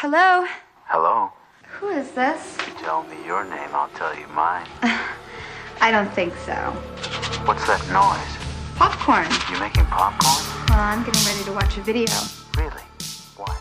Hello? 0.00 0.46
Hello? 0.86 1.30
Who 1.76 1.90
is 1.90 2.10
this? 2.12 2.56
You 2.66 2.72
tell 2.80 3.02
me 3.02 3.16
your 3.26 3.44
name, 3.44 3.68
I'll 3.74 3.90
tell 3.98 4.18
you 4.18 4.26
mine. 4.28 4.66
I 5.82 5.92
don't 5.92 6.10
think 6.14 6.32
so. 6.46 6.56
What's 7.44 7.66
that 7.66 7.84
noise? 7.92 8.32
Popcorn. 8.76 9.28
You 9.52 9.60
making 9.60 9.84
popcorn? 9.92 10.40
Well, 10.70 10.80
I'm 10.80 11.04
getting 11.04 11.22
ready 11.28 11.44
to 11.44 11.52
watch 11.52 11.76
a 11.76 11.82
video. 11.82 12.16
Really? 12.56 12.82
What? 13.36 13.60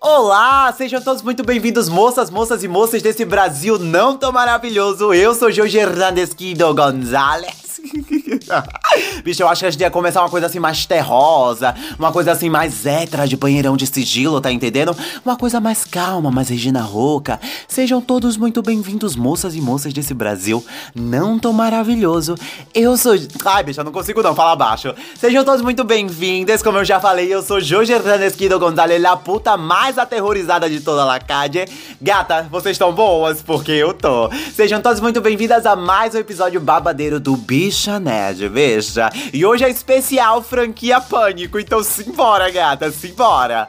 Olá, 0.00 0.72
sejam 0.72 1.02
todos 1.02 1.20
muito 1.20 1.42
bem-vindos, 1.42 1.88
moças, 1.88 2.30
moças 2.30 2.62
e 2.62 2.68
moças 2.68 3.02
desse 3.02 3.24
Brasil 3.24 3.76
não 3.76 4.16
tão 4.16 4.30
maravilhoso. 4.30 5.12
Eu 5.12 5.34
sou 5.34 5.50
Jorge 5.50 5.78
Hernandes 5.78 6.32
Guido 6.32 6.72
Gonzalez. 6.72 7.80
Bicho, 9.22 9.42
eu 9.42 9.48
acho 9.48 9.60
que 9.60 9.66
a 9.66 9.70
gente 9.70 9.80
ia 9.80 9.90
começar 9.90 10.20
uma 10.20 10.30
coisa 10.30 10.46
assim 10.46 10.58
mais 10.58 10.86
terrosa, 10.86 11.74
uma 11.98 12.12
coisa 12.12 12.32
assim 12.32 12.48
mais 12.48 12.86
hétera 12.86 13.26
de 13.26 13.36
banheirão 13.36 13.76
de 13.76 13.86
sigilo, 13.86 14.40
tá 14.40 14.50
entendendo? 14.50 14.96
Uma 15.24 15.36
coisa 15.36 15.60
mais 15.60 15.84
calma, 15.84 16.30
mais 16.30 16.48
Regina 16.48 16.80
Roca. 16.80 17.40
Sejam 17.66 18.00
todos 18.00 18.36
muito 18.36 18.62
bem-vindos, 18.62 19.16
moças 19.16 19.54
e 19.54 19.60
moças 19.60 19.92
desse 19.92 20.14
Brasil 20.14 20.64
não 20.94 21.38
tão 21.38 21.52
maravilhoso. 21.52 22.34
Eu 22.74 22.96
sou. 22.96 23.14
Ai, 23.44 23.64
bicho, 23.64 23.80
eu 23.80 23.84
não 23.84 23.92
consigo 23.92 24.22
não, 24.22 24.34
fala 24.34 24.54
baixo. 24.56 24.94
Sejam 25.16 25.44
todos 25.44 25.62
muito 25.62 25.84
bem-vindos, 25.84 26.62
como 26.62 26.78
eu 26.78 26.84
já 26.84 27.00
falei, 27.00 27.32
eu 27.32 27.42
sou 27.42 27.60
Jorge 27.60 27.92
Hernandes 27.92 28.36
Guido 28.36 28.58
Gonzalez, 28.58 29.04
a 29.04 29.16
puta 29.16 29.56
mais 29.56 29.98
aterrorizada 29.98 30.68
de 30.68 30.80
toda 30.80 31.12
a 31.12 31.18
Cádia. 31.18 31.66
Gata, 32.00 32.46
vocês 32.50 32.74
estão 32.74 32.92
boas? 32.92 33.42
Porque 33.42 33.72
eu 33.72 33.92
tô. 33.94 34.30
Sejam 34.54 34.80
todos 34.80 35.00
muito 35.00 35.20
bem-vindas 35.20 35.66
a 35.66 35.74
mais 35.76 36.14
um 36.14 36.18
episódio 36.18 36.60
babadeiro 36.60 37.18
do 37.20 37.36
Bicha 37.36 37.98
Nerd, 37.98 38.48
veja. 38.48 39.07
E 39.32 39.44
hoje 39.44 39.64
é 39.64 39.70
especial 39.70 40.42
franquia 40.42 41.00
Pânico, 41.00 41.58
então 41.58 41.82
simbora, 41.82 42.50
gata, 42.50 42.90
simbora. 42.90 43.68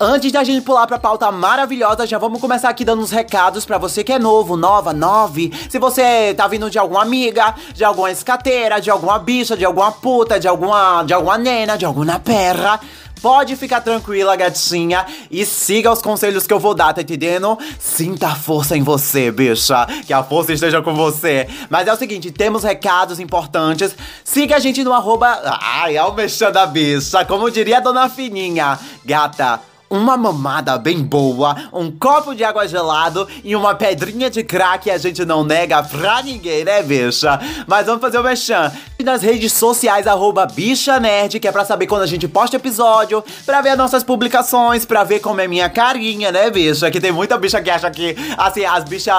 Antes 0.00 0.30
da 0.30 0.44
gente 0.44 0.64
pular 0.64 0.86
pra 0.86 0.96
pauta 0.96 1.28
maravilhosa, 1.32 2.06
já 2.06 2.18
vamos 2.18 2.40
começar 2.40 2.68
aqui 2.68 2.84
dando 2.84 3.02
uns 3.02 3.10
recados 3.10 3.66
pra 3.66 3.78
você 3.78 4.04
que 4.04 4.12
é 4.12 4.18
novo, 4.18 4.56
nova, 4.56 4.92
nove. 4.92 5.52
Se 5.68 5.76
você 5.76 6.32
tá 6.36 6.46
vindo 6.46 6.70
de 6.70 6.78
alguma 6.78 7.02
amiga, 7.02 7.52
de 7.74 7.82
alguma 7.82 8.08
escateira, 8.08 8.80
de 8.80 8.90
alguma 8.90 9.18
bicha, 9.18 9.56
de 9.56 9.64
alguma 9.64 9.90
puta, 9.90 10.38
de 10.38 10.46
alguma, 10.46 11.02
de 11.02 11.12
alguma 11.12 11.36
nena, 11.36 11.76
de 11.76 11.84
alguma 11.84 12.20
perra. 12.20 12.78
Pode 13.20 13.56
ficar 13.56 13.80
tranquila, 13.80 14.36
gatinha, 14.36 15.04
e 15.30 15.44
siga 15.44 15.92
os 15.92 16.00
conselhos 16.00 16.46
que 16.46 16.52
eu 16.52 16.58
vou 16.58 16.74
dar, 16.74 16.92
tá 16.92 17.02
entendendo? 17.02 17.58
Sinta 17.78 18.28
a 18.28 18.34
força 18.34 18.76
em 18.76 18.82
você, 18.82 19.30
bicha. 19.30 19.86
Que 20.06 20.12
a 20.12 20.22
força 20.22 20.52
esteja 20.52 20.82
com 20.82 20.94
você. 20.94 21.48
Mas 21.68 21.88
é 21.88 21.92
o 21.92 21.96
seguinte, 21.96 22.30
temos 22.30 22.62
recados 22.62 23.20
importantes. 23.20 23.94
Siga 24.24 24.56
a 24.56 24.58
gente 24.58 24.84
no 24.84 24.92
arroba. 24.92 25.40
Ai, 25.60 25.96
é 25.96 26.04
o 26.04 26.12
mexendo 26.12 26.52
da 26.52 26.66
bicha. 26.66 27.24
Como 27.24 27.50
diria 27.50 27.78
a 27.78 27.80
dona 27.80 28.08
Fininha. 28.08 28.78
Gata, 29.04 29.60
uma 29.90 30.16
mamada 30.16 30.76
bem 30.78 31.02
boa, 31.02 31.56
um 31.72 31.90
copo 31.90 32.34
de 32.34 32.44
água 32.44 32.66
gelado 32.68 33.26
e 33.42 33.56
uma 33.56 33.74
pedrinha 33.74 34.28
de 34.30 34.44
crack 34.44 34.90
a 34.90 34.98
gente 34.98 35.24
não 35.24 35.44
nega 35.44 35.82
pra 35.82 36.22
ninguém, 36.22 36.64
né, 36.64 36.82
bicha? 36.82 37.40
Mas 37.66 37.86
vamos 37.86 38.00
fazer 38.00 38.18
o 38.18 38.22
mexão. 38.22 38.70
Nas 39.02 39.22
redes 39.22 39.52
sociais, 39.52 40.06
arroba 40.06 40.44
bicha 40.44 40.98
nerd, 40.98 41.38
que 41.38 41.48
é 41.48 41.52
pra 41.52 41.64
saber 41.64 41.86
quando 41.86 42.02
a 42.02 42.06
gente 42.06 42.26
posta 42.26 42.56
episódio, 42.56 43.24
pra 43.46 43.60
ver 43.60 43.70
as 43.70 43.78
nossas 43.78 44.02
publicações, 44.04 44.84
pra 44.84 45.04
ver 45.04 45.20
como 45.20 45.40
é 45.40 45.48
minha 45.48 45.68
carinha, 45.68 46.30
né, 46.32 46.50
bicha? 46.50 46.90
Que 46.90 47.00
tem 47.00 47.12
muita 47.12 47.38
bicha 47.38 47.60
que 47.62 47.70
acha 47.70 47.90
que, 47.90 48.16
assim, 48.36 48.64
as 48.64 48.84
bichas. 48.84 49.14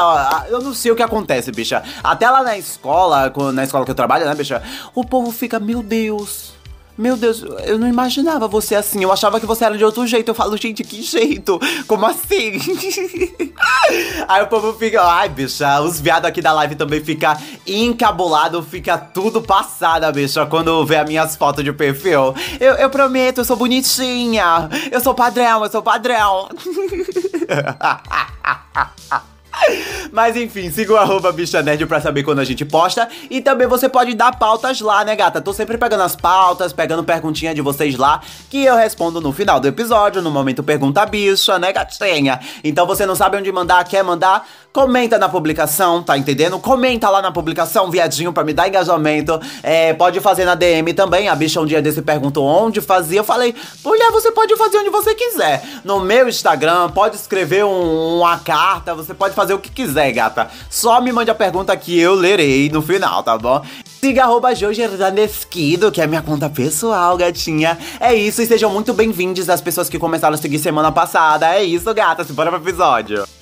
Eu 0.50 0.62
não 0.62 0.74
sei 0.74 0.92
o 0.92 0.96
que 0.96 1.04
acontece, 1.04 1.52
bicha. 1.52 1.82
Até 2.04 2.30
lá 2.30 2.44
na 2.44 2.58
escola, 2.58 3.34
na 3.54 3.64
escola 3.64 3.86
que 3.86 3.92
eu 3.92 3.96
trabalho, 3.96 4.26
né, 4.26 4.36
bicha? 4.36 4.62
O 4.94 5.04
povo 5.06 5.32
fica, 5.32 5.60
meu 5.60 5.82
Deus. 5.82 6.59
Meu 7.00 7.16
Deus, 7.16 7.42
eu 7.66 7.80
não 7.80 7.88
imaginava 7.88 8.46
você 8.46 8.76
assim. 8.76 9.02
Eu 9.02 9.10
achava 9.10 9.40
que 9.40 9.46
você 9.46 9.64
era 9.64 9.78
de 9.78 9.86
outro 9.86 10.06
jeito. 10.06 10.28
Eu 10.28 10.36
falo, 10.36 10.58
gente, 10.58 10.84
que 10.84 11.02
jeito? 11.02 11.58
Como 11.88 12.06
assim? 12.06 12.60
Aí 14.28 14.44
o 14.44 14.48
povo 14.48 14.74
fica, 14.74 15.02
ai, 15.02 15.30
bicha, 15.30 15.80
os 15.80 16.02
viados 16.02 16.28
aqui 16.28 16.42
da 16.42 16.52
live 16.52 16.76
também 16.76 17.02
fica 17.02 17.40
encabulado, 17.66 18.62
fica 18.62 18.98
tudo 18.98 19.42
passada, 19.42 20.12
bicha, 20.12 20.46
quando 20.46 20.86
vê 20.86 20.98
as 20.98 21.08
minhas 21.08 21.38
fotos 21.38 21.64
de 21.64 21.72
perfil. 21.72 22.36
Eu, 22.60 22.74
eu 22.74 22.90
prometo, 22.90 23.38
eu 23.38 23.46
sou 23.46 23.56
bonitinha. 23.56 24.70
Eu 24.92 25.00
sou 25.00 25.14
padrão, 25.14 25.64
eu 25.64 25.72
sou 25.72 25.82
padrão. 25.82 26.50
Mas 30.12 30.36
enfim, 30.36 30.70
siga 30.70 30.94
o 30.94 30.98
arroba 30.98 31.32
Bicha 31.32 31.62
Nerd 31.62 31.86
pra 31.86 32.02
saber 32.02 32.24
quando 32.24 32.40
a 32.40 32.44
gente 32.44 32.66
posta. 32.66 33.08
E 33.30 33.42
também 33.42 33.68
você 33.68 33.88
pode 33.88 34.14
dar 34.14 34.38
pautas 34.38 34.82
lá, 34.82 35.04
né, 35.04 35.16
gata? 35.16 35.42
Tô 35.42 35.54
sempre 35.54 35.78
pegando 35.78 36.04
as 36.04 36.16
pautas, 36.16 36.74
pegando 36.74 37.04
perguntinha 37.04 37.54
de 37.54 37.62
vocês 37.62 37.96
lá, 37.96 38.22
que 38.50 38.64
eu 38.64 38.76
respondo 38.76 39.22
no 39.22 39.32
final 39.32 39.60
do 39.60 39.68
episódio, 39.68 40.22
no 40.22 40.32
momento 40.32 40.64
Pergunta 40.64 41.06
Bicha, 41.06 41.60
né, 41.60 41.72
gatinha? 41.72 42.40
Então 42.64 42.86
você 42.86 43.06
não 43.06 43.16
sabe 43.16 43.38
onde 43.38 43.52
mandar, 43.52 43.84
quer 43.84 44.04
mandar? 44.04 44.48
Comenta 44.72 45.18
na 45.18 45.28
publicação, 45.28 46.04
tá 46.04 46.16
entendendo? 46.16 46.60
Comenta 46.60 47.10
lá 47.10 47.24
na 47.24 47.32
publicação, 47.32 47.90
viadinho, 47.90 48.32
pra 48.32 48.44
me 48.44 48.54
dar 48.54 48.68
engajamento. 48.68 49.40
É, 49.64 49.94
pode 49.94 50.20
fazer 50.20 50.46
na 50.46 50.54
DM 50.54 50.94
também. 50.94 51.28
A 51.28 51.36
bicha 51.36 51.60
um 51.60 51.66
dia 51.66 51.82
desse 51.82 52.04
perguntou 52.04 52.46
onde 52.46 52.80
fazia. 52.80 53.20
Eu 53.20 53.24
falei, 53.24 53.56
mulher, 53.84 54.12
você 54.12 54.32
pode 54.32 54.56
fazer 54.56 54.78
onde 54.78 54.92
você 54.92 55.16
quiser. 55.16 55.64
No 55.84 56.00
meu 56.00 56.30
Instagram, 56.30 56.90
pode 56.92 57.16
escrever 57.16 57.66
um, 57.66 58.18
uma 58.18 58.38
carta, 58.38 58.94
você 58.94 59.14
pode 59.14 59.34
fazer 59.34 59.49
o 59.56 59.60
que 59.60 59.70
quiser, 59.70 60.12
gata. 60.12 60.50
Só 60.70 61.02
me 61.02 61.12
mande 61.12 61.32
a 61.32 61.36
pergunta 61.36 61.76
que 61.76 61.98
eu 62.00 62.14
lerei 62.14 62.70
no 62.70 62.82
final, 62.82 63.24
tá 63.24 63.38
bom? 63.38 63.62
Siga 64.00 64.24
arroba 64.24 64.56
Jojerdanesquido, 64.56 65.92
que 65.92 66.02
é 66.02 66.08
minha 66.08 66.22
conta 66.22 66.50
pessoal, 66.50 67.18
gatinha. 67.18 67.78
É 68.00 68.14
isso, 68.14 68.42
e 68.42 68.46
sejam 68.46 68.72
muito 68.72 68.94
bem-vindos 68.94 69.50
as 69.50 69.62
pessoas 69.62 69.90
que 69.90 70.00
começaram 70.00 70.36
a 70.36 70.38
seguir 70.38 70.60
semana 70.60 70.92
passada. 70.92 71.54
É 71.56 71.64
isso, 71.64 71.94
gata, 71.94 72.24
bora 72.34 72.52
pro 72.52 72.62
episódio. 72.62 73.39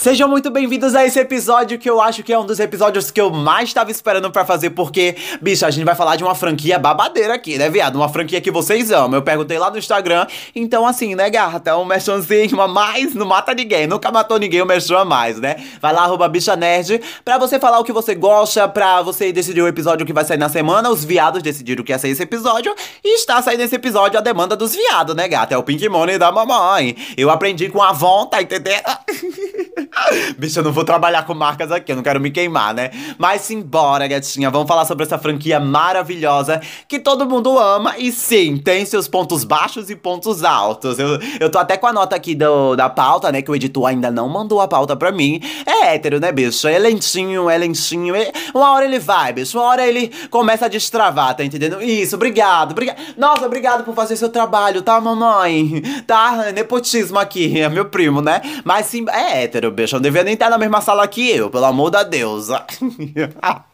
Sejam 0.00 0.26
muito 0.26 0.50
bem-vindos 0.50 0.94
a 0.94 1.04
esse 1.04 1.20
episódio 1.20 1.78
que 1.78 1.88
eu 1.88 2.00
acho 2.00 2.22
que 2.22 2.32
é 2.32 2.38
um 2.38 2.46
dos 2.46 2.58
episódios 2.58 3.10
que 3.10 3.20
eu 3.20 3.28
mais 3.30 3.68
estava 3.68 3.90
esperando 3.90 4.30
para 4.30 4.46
fazer, 4.46 4.70
porque, 4.70 5.14
bicho, 5.42 5.66
a 5.66 5.70
gente 5.70 5.84
vai 5.84 5.94
falar 5.94 6.16
de 6.16 6.24
uma 6.24 6.34
franquia 6.34 6.78
babadeira 6.78 7.34
aqui, 7.34 7.58
né, 7.58 7.68
viado? 7.68 7.96
Uma 7.96 8.08
franquia 8.08 8.40
que 8.40 8.50
vocês 8.50 8.90
amam. 8.90 9.18
Eu 9.18 9.22
perguntei 9.22 9.58
lá 9.58 9.70
no 9.70 9.76
Instagram, 9.76 10.26
então 10.56 10.86
assim, 10.86 11.14
né, 11.14 11.28
gata? 11.28 11.76
Um 11.76 11.84
mexãozinho 11.84 12.58
a 12.62 12.66
mais 12.66 13.14
não 13.14 13.26
mata 13.26 13.52
ninguém. 13.52 13.86
Nunca 13.86 14.10
matou 14.10 14.38
ninguém 14.38 14.62
o 14.62 14.64
mexão 14.64 14.96
a 14.96 15.04
mais, 15.04 15.38
né? 15.38 15.56
Vai 15.82 15.92
lá, 15.92 16.04
arroba 16.04 16.26
bicha 16.30 16.56
nerd, 16.56 16.98
pra 17.22 17.36
você 17.36 17.58
falar 17.58 17.78
o 17.78 17.84
que 17.84 17.92
você 17.92 18.14
gosta, 18.14 18.66
pra 18.66 19.02
você 19.02 19.30
decidir 19.30 19.60
o 19.60 19.68
episódio 19.68 20.06
que 20.06 20.14
vai 20.14 20.24
sair 20.24 20.38
na 20.38 20.48
semana. 20.48 20.88
Os 20.88 21.04
viados 21.04 21.42
decidiram 21.42 21.84
que 21.84 21.92
ia 21.92 21.98
sair 21.98 22.12
esse 22.12 22.22
episódio, 22.22 22.74
e 23.04 23.16
está 23.16 23.42
saindo 23.42 23.64
esse 23.64 23.76
episódio 23.76 24.18
a 24.18 24.22
demanda 24.22 24.56
dos 24.56 24.74
viados, 24.74 25.14
né, 25.14 25.28
gata? 25.28 25.54
É 25.54 25.58
o 25.58 25.62
Pink 25.62 25.86
Money 25.90 26.16
da 26.16 26.32
mamãe. 26.32 26.96
Eu 27.18 27.28
aprendi 27.28 27.68
com 27.68 27.82
a 27.82 27.90
Avon, 27.90 28.24
tá 28.24 28.40
entendendo? 28.40 28.80
Bicho, 30.38 30.58
eu 30.58 30.64
não 30.64 30.72
vou 30.72 30.84
trabalhar 30.84 31.24
com 31.24 31.34
marcas 31.34 31.70
aqui, 31.72 31.92
eu 31.92 31.96
não 31.96 32.02
quero 32.02 32.20
me 32.20 32.30
queimar, 32.30 32.74
né? 32.74 32.90
Mas 33.18 33.42
simbora, 33.42 34.06
gatinha, 34.06 34.50
vamos 34.50 34.68
falar 34.68 34.84
sobre 34.84 35.04
essa 35.04 35.18
franquia 35.18 35.58
maravilhosa 35.58 36.60
que 36.88 36.98
todo 36.98 37.28
mundo 37.28 37.58
ama 37.58 37.96
e 37.98 38.12
sim, 38.12 38.56
tem 38.56 38.84
seus 38.84 39.08
pontos 39.08 39.44
baixos 39.44 39.90
e 39.90 39.96
pontos 39.96 40.44
altos. 40.44 40.98
Eu, 40.98 41.18
eu 41.38 41.50
tô 41.50 41.58
até 41.58 41.76
com 41.76 41.86
a 41.86 41.92
nota 41.92 42.16
aqui 42.16 42.34
do, 42.34 42.76
da 42.76 42.88
pauta, 42.88 43.30
né? 43.32 43.42
Que 43.42 43.50
o 43.50 43.54
editor 43.54 43.86
ainda 43.86 44.10
não 44.10 44.28
mandou 44.28 44.60
a 44.60 44.68
pauta 44.68 44.96
pra 44.96 45.10
mim. 45.12 45.40
É 45.66 45.94
hétero, 45.94 46.20
né, 46.20 46.30
bicho? 46.32 46.68
É 46.68 46.78
lentinho, 46.78 47.50
é 47.50 47.58
lentinho. 47.58 48.14
É... 48.14 48.30
Uma 48.54 48.72
hora 48.72 48.84
ele 48.84 48.98
vai, 48.98 49.32
bicho, 49.32 49.58
uma 49.58 49.66
hora 49.66 49.86
ele 49.86 50.10
começa 50.30 50.66
a 50.66 50.68
destravar, 50.68 51.34
tá 51.34 51.44
entendendo? 51.44 51.82
Isso, 51.82 52.14
obrigado, 52.16 52.72
obrigado. 52.72 52.98
Nossa, 53.16 53.46
obrigado 53.46 53.84
por 53.84 53.94
fazer 53.94 54.16
seu 54.16 54.28
trabalho, 54.28 54.82
tá, 54.82 55.00
mamãe? 55.00 55.82
Tá? 56.06 56.52
Nepotismo 56.52 57.18
aqui, 57.18 57.60
é 57.60 57.68
meu 57.68 57.84
primo, 57.84 58.20
né? 58.20 58.40
Mas 58.64 58.86
sim, 58.86 59.04
é 59.08 59.42
hétero, 59.42 59.70
bicho. 59.80 59.96
Não 59.96 60.02
devia 60.02 60.22
nem 60.22 60.34
estar 60.34 60.50
na 60.50 60.58
mesma 60.58 60.80
sala 60.80 61.06
que 61.08 61.30
eu, 61.30 61.50
pelo 61.50 61.64
amor 61.64 61.90
da 61.90 62.02
Deus. 62.02 62.48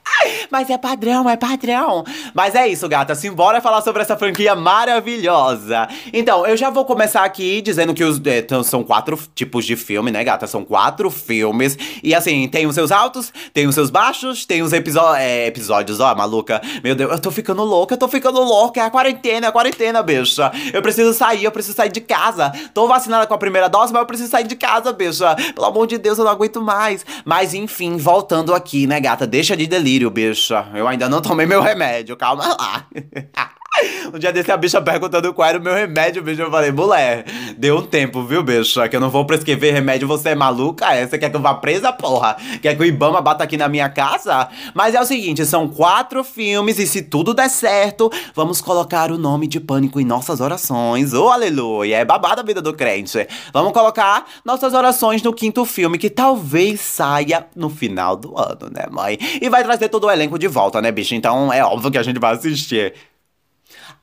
Mas 0.51 0.71
é 0.71 0.79
padrão, 0.79 1.29
é 1.29 1.37
padrão. 1.37 2.05
Mas 2.35 2.55
é 2.55 2.67
isso, 2.69 2.89
gata. 2.89 3.15
Simbora 3.15 3.61
falar 3.61 3.83
sobre 3.83 4.03
essa 4.03 4.17
franquia 4.17 4.55
maravilhosa. 4.55 5.89
Então, 6.13 6.47
eu 6.47 6.57
já 6.57 6.71
vou 6.71 6.85
começar 6.85 7.25
aqui 7.25 7.61
dizendo 7.61 7.95
que 7.95 8.05
os 8.05 8.21
é, 8.27 8.45
são 8.63 8.83
quatro 8.83 9.19
tipos 9.35 9.65
de 9.65 9.77
filme, 9.77 10.11
né, 10.11 10.23
gata? 10.23 10.47
São 10.47 10.65
quatro 10.65 11.11
filmes. 11.11 11.77
E 12.03 12.15
assim, 12.15 12.49
tem 12.49 12.67
os 12.67 12.75
seus 12.75 12.93
altos, 12.93 13.33
tem 13.53 13.67
os 13.67 13.75
seus 13.75 13.91
baixos, 13.91 14.45
tem 14.45 14.63
os 14.63 14.73
é, 14.73 15.47
episódios, 15.47 16.01
ó, 16.01 16.15
maluca. 16.15 16.61
Meu 16.83 16.95
Deus, 16.95 17.11
eu 17.11 17.19
tô 17.19 17.31
ficando 17.31 17.63
louca, 17.63 17.95
eu 17.95 17.99
tô 17.99 18.09
ficando 18.09 18.41
louca. 18.41 18.81
É 18.81 18.85
a 18.85 18.91
quarentena, 18.91 19.47
é 19.47 19.49
a 19.49 19.53
quarentena, 19.53 20.03
bicha. 20.03 20.53
Eu 20.73 20.83
preciso 20.83 21.13
sair, 21.13 21.45
eu 21.45 21.53
preciso 21.53 21.77
sair 21.77 21.91
de 21.91 22.01
casa. 22.01 22.53
Tô 22.73 22.87
vacinada 22.87 23.27
com 23.27 23.35
a 23.35 23.39
primeira 23.39 23.69
dose, 23.69 23.93
mas 23.93 24.01
eu 24.01 24.07
preciso 24.07 24.31
sair 24.31 24.47
de 24.47 24.57
casa, 24.57 24.93
bicha. 24.93 25.35
Pelo 25.55 25.67
amor 25.67 25.87
de 25.87 25.99
Deus, 25.99 26.19
eu 26.19 26.25
não 26.25 26.33
aguento 26.33 26.61
mais. 26.61 27.05
Mas 27.25 27.55
enfim, 27.55 27.97
voltando 27.97 28.55
aqui, 28.55 28.87
né, 28.87 29.01
gata? 29.01 29.27
Deixa 29.27 29.57
de 29.57 29.67
delírio, 29.67 30.11
bicha. 30.11 30.36
Eu 30.75 30.87
ainda 30.87 31.09
não 31.09 31.21
tomei 31.21 31.47
meu 31.47 31.61
remédio, 31.61 32.17
calma 32.17 32.47
lá. 32.49 32.87
Um 34.13 34.19
dia 34.19 34.33
desse 34.33 34.51
a 34.51 34.57
bicha 34.57 34.81
perguntando 34.81 35.33
qual 35.35 35.49
era 35.49 35.59
o 35.59 35.63
meu 35.63 35.75
remédio, 35.75 36.23
bicho. 36.23 36.43
Eu 36.43 36.51
falei, 36.51 36.73
mulher, 36.73 37.25
deu 37.57 37.79
um 37.79 37.83
tempo, 37.83 38.23
viu, 38.23 38.43
bicha? 38.43 38.89
Que 38.89 38.97
eu 38.97 39.01
não 39.01 39.11
vou 39.11 39.25
prescrever 39.25 39.75
remédio, 39.75 40.09
você 40.09 40.31
é 40.31 40.35
maluca? 40.35 40.87
É? 40.93 41.07
Você 41.07 41.19
quer 41.19 41.31
que 41.31 41.37
eu 41.37 41.41
vá 41.41 41.55
presa, 41.55 41.93
porra? 41.93 42.37
Quer 42.63 42.75
que 42.75 42.83
o 42.83 42.85
Ibama 42.85 43.21
bata 43.21 43.45
aqui 43.45 43.57
na 43.57 43.69
minha 43.69 43.89
casa? 43.89 44.49
Mas 44.75 44.95
é 44.95 45.01
o 45.01 45.05
seguinte, 45.05 45.45
são 45.45 45.69
quatro 45.69 46.23
filmes 46.25 46.79
e 46.79 46.87
se 46.87 47.03
tudo 47.03 47.35
der 47.35 47.49
certo, 47.49 48.11
vamos 48.35 48.61
colocar 48.61 49.11
o 49.11 49.19
nome 49.19 49.47
de 49.47 49.61
Pânico 49.61 50.01
em 50.01 50.05
nossas 50.05 50.41
orações. 50.41 51.13
Ô, 51.13 51.27
oh, 51.27 51.29
aleluia! 51.31 51.99
É 51.99 52.05
babada 52.05 52.43
a 52.43 52.45
vida 52.45 52.63
do 52.63 52.73
crente. 52.73 53.27
Vamos 53.53 53.73
colocar 53.73 54.27
nossas 54.45 54.75
orações 54.75 55.23
no 55.23 55.33
quinto 55.33 55.65
filme, 55.65 55.99
que 55.99 56.11
talvez 56.11 56.81
saia 56.81 57.47
no 57.55 57.69
final 57.69 58.17
do 58.17 58.39
ano, 58.39 58.71
né, 58.73 58.87
mãe? 58.91 59.19
E 59.41 59.49
vai 59.49 59.63
trazer 59.65 59.89
todo 59.89 60.07
o 60.07 60.11
elenco 60.11 60.39
de 60.39 60.49
volta, 60.49 60.81
né, 60.81 60.91
bicho? 60.91 61.15
Então 61.15 61.53
é 61.53 61.65
óbvio 61.65 61.91
que 61.91 61.99
a 61.99 62.03
gente 62.03 62.19
vai 62.19 62.35
assistir 62.35 62.95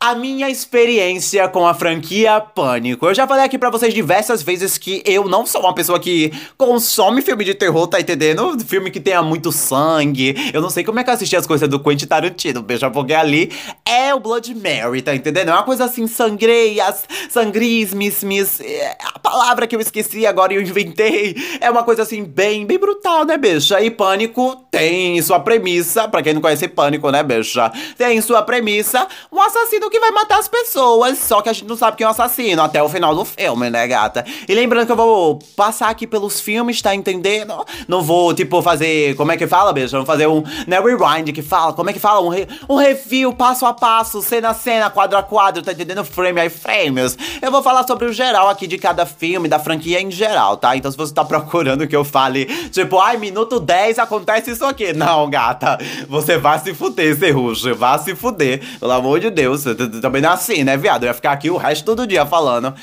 a 0.03 0.15
minha 0.15 0.49
experiência 0.49 1.47
com 1.47 1.65
a 1.65 1.73
franquia 1.73 2.41
Pânico. 2.41 3.05
Eu 3.05 3.13
já 3.13 3.25
falei 3.25 3.45
aqui 3.45 3.57
para 3.57 3.69
vocês 3.69 3.93
diversas 3.93 4.43
vezes 4.43 4.77
que 4.77 5.01
eu 5.05 5.29
não 5.29 5.45
sou 5.45 5.61
uma 5.61 5.73
pessoa 5.73 5.97
que 5.97 6.29
consome 6.57 7.21
filme 7.21 7.45
de 7.45 7.53
terror, 7.53 7.87
tá 7.87 8.01
entendendo? 8.01 8.59
Filme 8.65 8.91
que 8.91 8.99
tenha 8.99 9.23
muito 9.23 9.49
sangue. 9.49 10.35
Eu 10.53 10.61
não 10.61 10.69
sei 10.69 10.83
como 10.83 10.99
é 10.99 11.05
que 11.05 11.09
eu 11.09 11.13
assisti 11.13 11.37
as 11.37 11.47
coisas 11.47 11.69
do 11.69 11.79
Quentin 11.79 12.05
Tarantino, 12.05 12.61
beijo, 12.61 12.91
porque 12.91 13.13
ali 13.13 13.49
é 13.85 14.13
o 14.13 14.19
Blood 14.19 14.53
Mary, 14.55 15.01
tá 15.01 15.15
entendendo? 15.15 15.51
É 15.51 15.53
uma 15.53 15.63
coisa 15.63 15.85
assim, 15.85 16.05
sangreias, 16.05 17.05
sangrismes, 17.29 18.59
é, 18.59 18.97
a 19.05 19.19
palavra 19.19 19.65
que 19.65 19.73
eu 19.73 19.79
esqueci 19.79 20.27
agora 20.27 20.51
e 20.51 20.57
eu 20.57 20.61
inventei. 20.61 21.33
É 21.61 21.71
uma 21.71 21.85
coisa 21.85 22.01
assim, 22.01 22.25
bem, 22.25 22.65
bem 22.65 22.77
brutal, 22.77 23.23
né, 23.23 23.37
bicha? 23.37 23.79
E 23.79 23.89
Pânico 23.89 24.65
tem 24.69 25.21
sua 25.21 25.39
premissa, 25.39 26.09
para 26.09 26.21
quem 26.21 26.33
não 26.33 26.41
conhece 26.41 26.67
Pânico, 26.67 27.09
né, 27.09 27.23
bicha? 27.23 27.71
Tem 27.97 28.19
sua 28.19 28.41
premissa 28.41 29.07
um 29.31 29.39
assassino 29.39 29.92
que 29.93 29.99
vai 29.99 30.09
matar 30.09 30.39
as 30.39 30.47
pessoas. 30.47 31.19
Só 31.19 31.39
que 31.41 31.49
a 31.49 31.53
gente 31.53 31.67
não 31.67 31.77
sabe 31.77 31.97
quem 31.97 32.03
é 32.03 32.07
o 32.07 32.11
assassino 32.11 32.63
até 32.63 32.81
o 32.81 32.89
final 32.89 33.13
do 33.13 33.23
filme, 33.23 33.69
né, 33.69 33.87
gata? 33.87 34.25
E 34.49 34.53
lembrando 34.55 34.87
que 34.87 34.91
eu 34.91 34.95
vou 34.95 35.37
passar 35.55 35.89
aqui 35.89 36.07
pelos 36.07 36.41
filmes, 36.41 36.81
tá 36.81 36.95
entendendo? 36.95 37.53
Não 37.87 38.01
vou, 38.01 38.33
tipo, 38.33 38.59
fazer. 38.63 39.15
Como 39.15 39.31
é 39.31 39.37
que 39.37 39.45
fala, 39.45 39.71
beijo? 39.71 39.95
Vou 39.95 40.05
fazer 40.05 40.25
um. 40.25 40.43
Né, 40.65 40.79
rewind 40.79 41.31
que 41.31 41.43
fala. 41.43 41.73
Como 41.73 41.91
é 41.91 41.93
que 41.93 41.99
fala? 41.99 42.21
Um, 42.21 42.29
re, 42.29 42.47
um 42.67 42.75
review 42.75 43.33
passo 43.33 43.67
a 43.67 43.73
passo, 43.73 44.19
cena 44.23 44.49
a 44.49 44.53
cena, 44.55 44.89
quadro 44.89 45.15
a 45.15 45.21
quadro, 45.21 45.61
tá 45.61 45.71
entendendo? 45.71 46.03
Frame 46.03 46.41
a 46.41 46.49
frames. 46.49 47.15
Eu 47.39 47.51
vou 47.51 47.61
falar 47.61 47.85
sobre 47.85 48.05
o 48.05 48.13
geral 48.13 48.49
aqui 48.49 48.65
de 48.65 48.79
cada 48.79 49.05
filme, 49.05 49.47
da 49.47 49.59
franquia 49.59 50.01
em 50.01 50.09
geral, 50.09 50.57
tá? 50.57 50.75
Então 50.75 50.89
se 50.89 50.97
você 50.97 51.13
tá 51.13 51.23
procurando 51.23 51.87
que 51.87 51.95
eu 51.95 52.03
fale, 52.03 52.45
tipo, 52.71 52.97
ai, 52.97 53.17
minuto 53.17 53.59
10 53.59 53.99
acontece 53.99 54.49
isso 54.49 54.65
aqui. 54.65 54.91
Não, 54.91 55.29
gata. 55.29 55.77
Você 56.09 56.39
vai 56.39 56.57
se 56.57 56.73
fuder, 56.73 57.15
Serrucho. 57.15 57.75
Vai 57.75 57.99
se 57.99 58.15
fuder. 58.15 58.59
Pelo 58.79 58.91
amor 58.91 59.19
de 59.19 59.29
Deus 59.29 59.63
também 60.01 60.21
não 60.21 60.29
é 60.29 60.33
assim, 60.33 60.63
né, 60.63 60.77
viado? 60.77 61.03
Eu 61.03 61.07
ia 61.07 61.13
ficar 61.13 61.31
aqui 61.31 61.49
o 61.49 61.57
resto 61.57 61.95
do 61.95 62.07
dia 62.07 62.25
falando. 62.25 62.73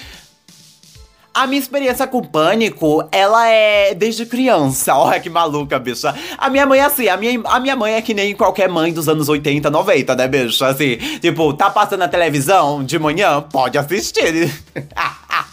A 1.32 1.46
minha 1.46 1.60
experiência 1.60 2.08
com 2.08 2.22
pânico, 2.22 3.08
ela 3.12 3.46
é 3.46 3.94
desde 3.94 4.26
criança. 4.26 4.94
Olha 4.98 5.20
que 5.20 5.30
maluca, 5.30 5.78
bicha. 5.78 6.14
A 6.36 6.50
minha 6.50 6.66
mãe 6.66 6.80
é 6.80 6.84
assim, 6.84 7.08
a 7.08 7.16
minha, 7.16 7.40
a 7.44 7.60
minha 7.60 7.76
mãe 7.76 7.94
é 7.94 8.02
que 8.02 8.12
nem 8.12 8.34
qualquer 8.34 8.68
mãe 8.68 8.92
dos 8.92 9.08
anos 9.08 9.28
80, 9.28 9.70
90, 9.70 10.16
né, 10.16 10.26
bicha? 10.26 10.66
Assim, 10.66 10.96
tipo, 11.20 11.52
tá 11.54 11.70
passando 11.70 12.00
na 12.00 12.08
televisão 12.08 12.82
de 12.82 12.98
manhã? 12.98 13.40
Pode 13.40 13.78
assistir. 13.78 14.50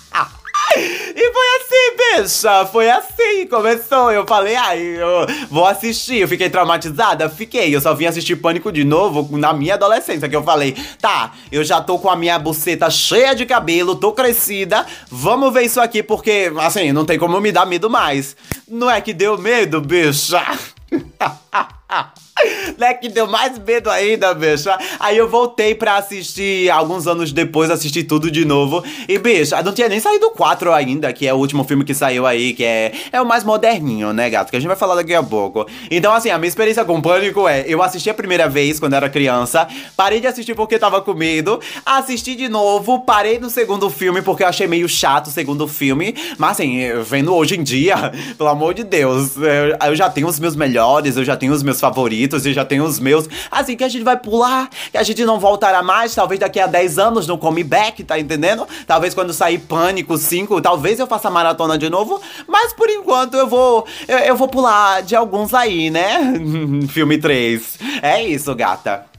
E 0.79 1.33
foi 1.33 1.47
assim, 1.57 2.21
bicha. 2.21 2.65
Foi 2.65 2.89
assim. 2.89 3.47
Começou. 3.49 4.11
Eu 4.11 4.25
falei, 4.25 4.55
ai, 4.55 4.79
eu 4.79 5.25
vou 5.49 5.65
assistir. 5.65 6.17
Eu 6.17 6.27
fiquei 6.27 6.49
traumatizada? 6.49 7.29
Fiquei. 7.29 7.75
Eu 7.75 7.81
só 7.81 7.93
vim 7.93 8.05
assistir 8.05 8.35
Pânico 8.35 8.71
de 8.71 8.83
novo 8.83 9.37
na 9.37 9.53
minha 9.53 9.75
adolescência. 9.75 10.29
Que 10.29 10.35
eu 10.35 10.43
falei, 10.43 10.75
tá, 11.01 11.33
eu 11.51 11.63
já 11.63 11.81
tô 11.81 11.99
com 11.99 12.09
a 12.09 12.15
minha 12.15 12.37
buceta 12.37 12.89
cheia 12.89 13.33
de 13.33 13.45
cabelo, 13.45 13.95
tô 13.95 14.11
crescida. 14.11 14.85
Vamos 15.09 15.53
ver 15.53 15.63
isso 15.63 15.81
aqui, 15.81 16.01
porque, 16.03 16.51
assim, 16.59 16.91
não 16.91 17.05
tem 17.05 17.17
como 17.17 17.39
me 17.39 17.51
dar 17.51 17.65
medo 17.65 17.89
mais. 17.89 18.35
Não 18.67 18.89
é 18.89 19.01
que 19.01 19.13
deu 19.13 19.37
medo, 19.37 19.81
bicha? 19.81 20.43
né, 22.77 22.93
que 22.93 23.09
deu 23.09 23.27
mais 23.27 23.57
medo 23.59 23.89
ainda, 23.89 24.33
bicha. 24.33 24.77
Aí 24.99 25.17
eu 25.17 25.27
voltei 25.27 25.75
pra 25.75 25.97
assistir, 25.97 26.69
alguns 26.69 27.07
anos 27.07 27.31
depois, 27.31 27.69
assistir 27.69 28.03
tudo 28.03 28.29
de 28.29 28.45
novo. 28.45 28.83
E, 29.07 29.17
bicha, 29.17 29.61
não 29.61 29.73
tinha 29.73 29.89
nem 29.89 29.99
saído 29.99 30.27
o 30.27 30.31
4 30.31 30.73
ainda, 30.73 31.11
que 31.13 31.27
é 31.27 31.33
o 31.33 31.37
último 31.37 31.63
filme 31.63 31.83
que 31.83 31.93
saiu 31.93 32.25
aí, 32.25 32.53
que 32.53 32.63
é, 32.63 32.91
é 33.11 33.21
o 33.21 33.25
mais 33.25 33.43
moderninho, 33.43 34.13
né, 34.13 34.29
gato? 34.29 34.49
Que 34.49 34.57
a 34.57 34.59
gente 34.59 34.67
vai 34.67 34.77
falar 34.77 34.95
daqui 34.95 35.13
a 35.13 35.23
pouco. 35.23 35.65
Então, 35.89 36.13
assim, 36.13 36.29
a 36.29 36.37
minha 36.37 36.47
experiência 36.47 36.83
com 36.85 37.01
Pânico 37.01 37.47
é, 37.47 37.65
eu 37.67 37.81
assisti 37.81 38.09
a 38.09 38.13
primeira 38.13 38.47
vez, 38.47 38.79
quando 38.79 38.93
era 38.93 39.09
criança, 39.09 39.67
parei 39.95 40.19
de 40.19 40.27
assistir 40.27 40.55
porque 40.55 40.79
tava 40.79 41.01
com 41.01 41.13
medo, 41.13 41.59
assisti 41.85 42.35
de 42.35 42.47
novo, 42.47 43.01
parei 43.01 43.39
no 43.39 43.49
segundo 43.49 43.89
filme 43.89 44.21
porque 44.21 44.43
eu 44.43 44.47
achei 44.47 44.67
meio 44.67 44.87
chato 44.87 45.27
o 45.27 45.31
segundo 45.31 45.67
filme, 45.67 46.15
mas, 46.37 46.51
assim, 46.51 46.79
vendo 47.03 47.33
hoje 47.33 47.55
em 47.55 47.63
dia, 47.63 48.11
pelo 48.37 48.49
amor 48.49 48.73
de 48.73 48.83
Deus, 48.83 49.35
eu, 49.37 49.87
eu 49.87 49.95
já 49.95 50.09
tenho 50.09 50.27
os 50.27 50.39
meus 50.39 50.55
melhores, 50.55 51.17
eu 51.17 51.25
já 51.25 51.35
tenho 51.35 51.53
os 51.53 51.63
meus 51.63 51.79
favoritos, 51.79 52.26
eu 52.33 52.53
já 52.53 52.65
tenho 52.65 52.83
os 52.83 52.99
meus. 52.99 53.27
Assim 53.49 53.75
que 53.75 53.83
a 53.83 53.89
gente 53.89 54.03
vai 54.03 54.17
pular, 54.17 54.69
que 54.91 54.97
a 54.97 55.03
gente 55.03 55.23
não 55.25 55.39
voltará 55.39 55.81
mais, 55.81 56.13
talvez 56.13 56.39
daqui 56.39 56.59
a 56.59 56.67
10 56.67 56.99
anos 56.99 57.27
no 57.27 57.37
comeback, 57.37 58.03
tá 58.03 58.19
entendendo? 58.19 58.67
Talvez 58.85 59.13
quando 59.13 59.33
sair 59.33 59.59
Pânico 59.59 60.17
5, 60.17 60.61
talvez 60.61 60.99
eu 60.99 61.07
faça 61.07 61.29
maratona 61.29 61.77
de 61.77 61.89
novo, 61.89 62.21
mas 62.47 62.73
por 62.73 62.89
enquanto 62.89 63.35
eu 63.35 63.47
vou 63.47 63.85
eu, 64.07 64.17
eu 64.19 64.35
vou 64.35 64.47
pular 64.47 65.01
de 65.01 65.15
alguns 65.15 65.53
aí, 65.53 65.89
né? 65.89 66.33
Filme 66.89 67.17
3. 67.17 67.79
É 68.01 68.23
isso, 68.23 68.53
gata. 68.55 69.16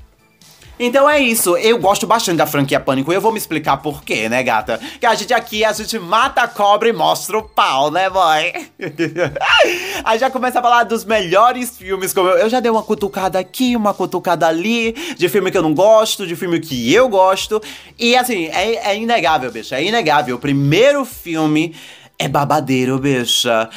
Então 0.79 1.09
é 1.09 1.19
isso, 1.21 1.57
eu 1.57 1.79
gosto 1.79 2.07
bastante 2.07 2.37
da 2.37 2.47
franquia 2.47 2.79
Pânico 2.79 3.13
e 3.13 3.15
eu 3.17 3.21
vou 3.21 3.33
me 3.33 3.39
explicar 3.39 3.79
por 3.79 4.03
quê, 4.03 4.29
né, 4.29 4.43
gata? 4.43 4.81
Que 5.01 5.07
a 5.07 5.15
gente 5.15 5.35
aqui, 5.35 5.65
a 5.65 5.73
gente 5.73 5.99
mata 5.99 6.43
a 6.43 6.49
cobra 6.49 6.89
e 6.89 6.93
mostra 6.93 7.37
o 7.37 7.43
pau, 7.43 7.91
né, 7.91 8.09
boy? 8.09 8.53
Aí 10.05 10.19
já 10.19 10.31
começa 10.31 10.61
a 10.61 10.63
falar 10.63 10.85
dos 10.85 11.05
melhores 11.05 11.77
filmes, 11.77 12.13
como 12.13 12.29
eu, 12.29 12.39
eu 12.39 12.49
já 12.49 12.61
dei 12.61 12.71
uma 12.71 12.83
cutucada 12.83 13.39
aqui, 13.39 13.75
uma 13.75 13.93
cutucada 13.93 14.47
ali, 14.47 14.93
de 15.17 15.29
filme 15.29 15.51
que 15.51 15.59
eu 15.59 15.63
não 15.63 15.75
gosto, 15.75 16.27
de 16.27 16.37
filme 16.37 16.61
que 16.61 16.93
eu 16.93 17.09
gosto. 17.09 17.61
E 17.99 18.17
assim, 18.17 18.47
é, 18.47 18.93
é 18.93 18.97
inegável, 18.97 19.51
bicho, 19.51 19.75
é 19.75 19.83
inegável. 19.83 20.37
O 20.37 20.39
primeiro 20.39 21.05
filme 21.05 21.75
é 22.21 22.27
babadeiro, 22.27 22.99
bicha. 22.99 23.71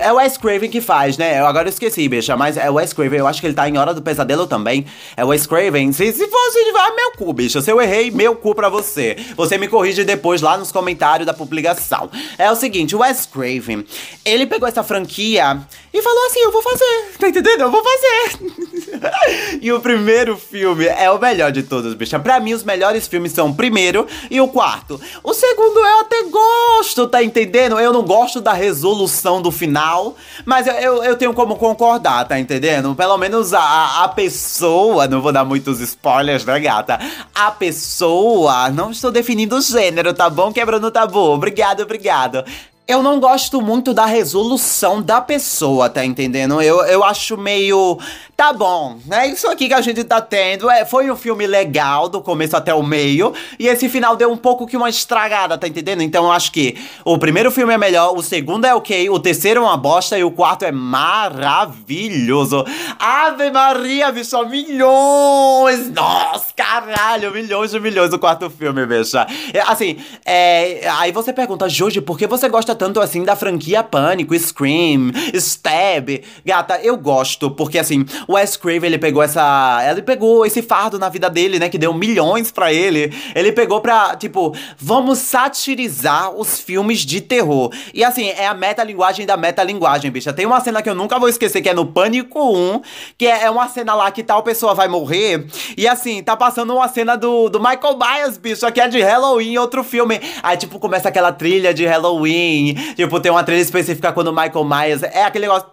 É 0.00 0.12
o 0.12 0.16
Wes 0.16 0.36
Craven 0.36 0.70
que 0.70 0.80
faz, 0.80 1.18
né? 1.18 1.40
Eu 1.40 1.46
agora 1.46 1.68
esqueci, 1.68 2.08
bicha, 2.08 2.36
mas 2.36 2.56
é 2.56 2.70
o 2.70 2.74
Wes 2.74 2.92
Craven. 2.92 3.18
Eu 3.18 3.26
acho 3.26 3.40
que 3.40 3.48
ele 3.48 3.54
tá 3.54 3.68
em 3.68 3.76
Hora 3.76 3.92
do 3.92 4.00
Pesadelo 4.00 4.46
também. 4.46 4.86
É 5.16 5.24
o 5.24 5.28
Wes 5.28 5.44
Craven. 5.44 5.92
Se, 5.92 6.12
se 6.12 6.28
fosse, 6.28 6.58
ah, 6.76 6.94
meu 6.94 7.12
cu, 7.12 7.32
bicha. 7.32 7.60
Se 7.60 7.72
eu 7.72 7.82
errei, 7.82 8.12
meu 8.12 8.36
cu 8.36 8.54
pra 8.54 8.68
você. 8.68 9.16
Você 9.36 9.58
me 9.58 9.66
corrige 9.66 10.04
depois 10.04 10.40
lá 10.40 10.56
nos 10.56 10.70
comentários 10.70 11.26
da 11.26 11.34
publicação. 11.34 12.08
É 12.38 12.48
o 12.48 12.54
seguinte, 12.54 12.94
o 12.94 13.00
Wes 13.00 13.26
Craven, 13.26 13.84
ele 14.24 14.46
pegou 14.46 14.68
essa 14.68 14.84
franquia 14.84 15.58
e 15.92 16.00
falou 16.00 16.26
assim, 16.26 16.40
eu 16.40 16.52
vou 16.52 16.62
fazer. 16.62 17.12
Tá 17.18 17.28
entendendo? 17.28 17.62
Eu 17.62 17.70
vou 17.72 17.82
fazer. 17.82 19.58
e 19.60 19.72
o 19.72 19.80
primeiro 19.80 20.36
filme 20.36 20.86
é 20.86 21.10
o 21.10 21.18
melhor 21.18 21.50
de 21.50 21.64
todos, 21.64 21.94
bicha. 21.94 22.20
Pra 22.20 22.38
mim, 22.38 22.54
os 22.54 22.62
melhores 22.62 23.08
filmes 23.08 23.32
são 23.32 23.50
o 23.50 23.54
primeiro 23.54 24.06
e 24.30 24.40
o 24.40 24.46
quarto. 24.46 25.00
O 25.24 25.34
segundo 25.34 25.80
eu 25.80 26.00
até 26.00 26.22
gosto, 26.24 27.08
tá 27.08 27.22
entendendo? 27.22 27.63
Entendendo? 27.64 27.80
Eu 27.80 27.92
não 27.92 28.02
gosto 28.02 28.40
da 28.40 28.52
resolução 28.52 29.40
do 29.40 29.50
final, 29.50 30.16
mas 30.44 30.66
eu, 30.66 30.74
eu, 30.74 31.04
eu 31.04 31.16
tenho 31.16 31.32
como 31.32 31.56
concordar, 31.56 32.26
tá 32.26 32.38
entendendo? 32.38 32.94
Pelo 32.94 33.16
menos 33.16 33.54
a, 33.54 34.04
a 34.04 34.08
pessoa, 34.08 35.06
não 35.06 35.20
vou 35.20 35.32
dar 35.32 35.44
muitos 35.44 35.80
spoilers, 35.80 36.44
né, 36.44 36.60
gata? 36.60 36.98
A 37.34 37.50
pessoa, 37.50 38.68
não 38.70 38.90
estou 38.90 39.10
definindo 39.10 39.56
o 39.56 39.60
gênero, 39.60 40.12
tá 40.12 40.28
bom? 40.28 40.52
Quebrando 40.52 40.86
o 40.86 40.90
tabu. 40.90 41.32
Obrigado, 41.32 41.80
obrigado 41.80 42.44
eu 42.86 43.02
não 43.02 43.18
gosto 43.18 43.62
muito 43.62 43.94
da 43.94 44.04
resolução 44.04 45.00
da 45.00 45.18
pessoa, 45.18 45.88
tá 45.88 46.04
entendendo? 46.04 46.60
Eu, 46.60 46.84
eu 46.84 47.02
acho 47.02 47.36
meio. 47.36 47.98
Tá 48.36 48.52
bom, 48.52 48.98
é 49.10 49.28
isso 49.28 49.48
aqui 49.48 49.68
que 49.68 49.74
a 49.74 49.80
gente 49.80 50.04
tá 50.04 50.20
tendo. 50.20 50.68
É, 50.68 50.84
foi 50.84 51.10
um 51.10 51.16
filme 51.16 51.46
legal, 51.46 52.08
do 52.08 52.20
começo 52.20 52.54
até 52.56 52.74
o 52.74 52.82
meio. 52.82 53.32
E 53.58 53.68
esse 53.68 53.88
final 53.88 54.16
deu 54.16 54.30
um 54.30 54.36
pouco 54.36 54.66
que 54.66 54.76
uma 54.76 54.90
estragada, 54.90 55.56
tá 55.56 55.66
entendendo? 55.66 56.02
Então 56.02 56.24
eu 56.24 56.32
acho 56.32 56.52
que 56.52 56.76
o 57.04 57.16
primeiro 57.16 57.50
filme 57.50 57.72
é 57.72 57.78
melhor, 57.78 58.14
o 58.14 58.22
segundo 58.22 58.66
é 58.66 58.74
ok, 58.74 59.08
o 59.08 59.18
terceiro 59.18 59.60
é 59.60 59.62
uma 59.62 59.76
bosta 59.78 60.18
e 60.18 60.24
o 60.24 60.30
quarto 60.30 60.64
é 60.64 60.72
maravilhoso. 60.72 62.66
Ave 62.98 63.50
Maria, 63.50 64.12
bicho, 64.12 64.44
milhões! 64.46 65.90
Nossa, 65.90 66.52
caralho, 66.54 67.32
milhões 67.32 67.70
de 67.70 67.80
milhões 67.80 68.12
o 68.12 68.18
quarto 68.18 68.50
filme, 68.50 68.84
bicho. 68.84 69.16
É, 69.16 69.60
assim, 69.66 69.96
é, 70.26 70.86
aí 70.98 71.12
você 71.12 71.32
pergunta, 71.32 71.66
Jorge, 71.68 72.00
por 72.02 72.18
que 72.18 72.26
você 72.26 72.48
gosta 72.48 72.73
gosta 72.74 72.76
tanto 72.76 73.00
assim 73.00 73.22
da 73.22 73.36
franquia 73.36 73.82
Pânico, 73.82 74.36
Scream, 74.38 75.10
Stab. 75.32 76.22
Gata, 76.44 76.80
eu 76.82 76.96
gosto, 76.96 77.50
porque 77.50 77.78
assim, 77.78 78.04
o 78.28 78.34
Wes 78.34 78.56
Craven, 78.56 78.86
ele 78.86 78.98
pegou 78.98 79.22
essa. 79.22 79.80
Ele 79.88 80.02
pegou 80.02 80.44
esse 80.44 80.60
fardo 80.60 80.98
na 80.98 81.08
vida 81.08 81.30
dele, 81.30 81.58
né? 81.58 81.68
Que 81.68 81.78
deu 81.78 81.94
milhões 81.94 82.50
pra 82.50 82.72
ele. 82.72 83.12
Ele 83.34 83.52
pegou 83.52 83.80
pra, 83.80 84.16
tipo, 84.16 84.54
vamos 84.76 85.18
satirizar 85.18 86.30
os 86.34 86.60
filmes 86.60 87.00
de 87.00 87.20
terror. 87.20 87.72
E 87.92 88.04
assim, 88.04 88.28
é 88.28 88.46
a 88.46 88.54
metalinguagem 88.54 89.24
da 89.24 89.36
metalinguagem, 89.36 90.10
bicha. 90.10 90.32
Tem 90.32 90.46
uma 90.46 90.60
cena 90.60 90.82
que 90.82 90.90
eu 90.90 90.94
nunca 90.94 91.18
vou 91.18 91.28
esquecer, 91.28 91.62
que 91.62 91.68
é 91.68 91.74
no 91.74 91.86
Pânico 91.86 92.52
1, 92.56 92.80
que 93.16 93.26
é, 93.26 93.44
é 93.44 93.50
uma 93.50 93.68
cena 93.68 93.94
lá 93.94 94.10
que 94.10 94.22
tal 94.22 94.42
pessoa 94.42 94.74
vai 94.74 94.88
morrer. 94.88 95.46
E 95.76 95.86
assim, 95.86 96.22
tá 96.22 96.36
passando 96.36 96.74
uma 96.74 96.88
cena 96.88 97.16
do, 97.16 97.48
do 97.48 97.60
Michael 97.60 97.98
Myers, 97.98 98.38
bicho, 98.38 98.70
que 98.72 98.80
é 98.80 98.88
de 98.88 99.00
Halloween, 99.00 99.56
outro 99.58 99.84
filme. 99.84 100.20
Aí, 100.42 100.56
tipo, 100.56 100.78
começa 100.78 101.08
aquela 101.08 101.32
trilha 101.32 101.72
de 101.72 101.86
Halloween. 101.86 102.63
Tipo, 102.72 103.20
tem 103.20 103.30
uma 103.30 103.44
trilha 103.44 103.60
específica 103.60 104.12
quando 104.12 104.28
o 104.28 104.32
Michael 104.32 104.64
Myers. 104.64 105.02
É 105.02 105.24
aquele 105.24 105.46
negócio. 105.46 105.68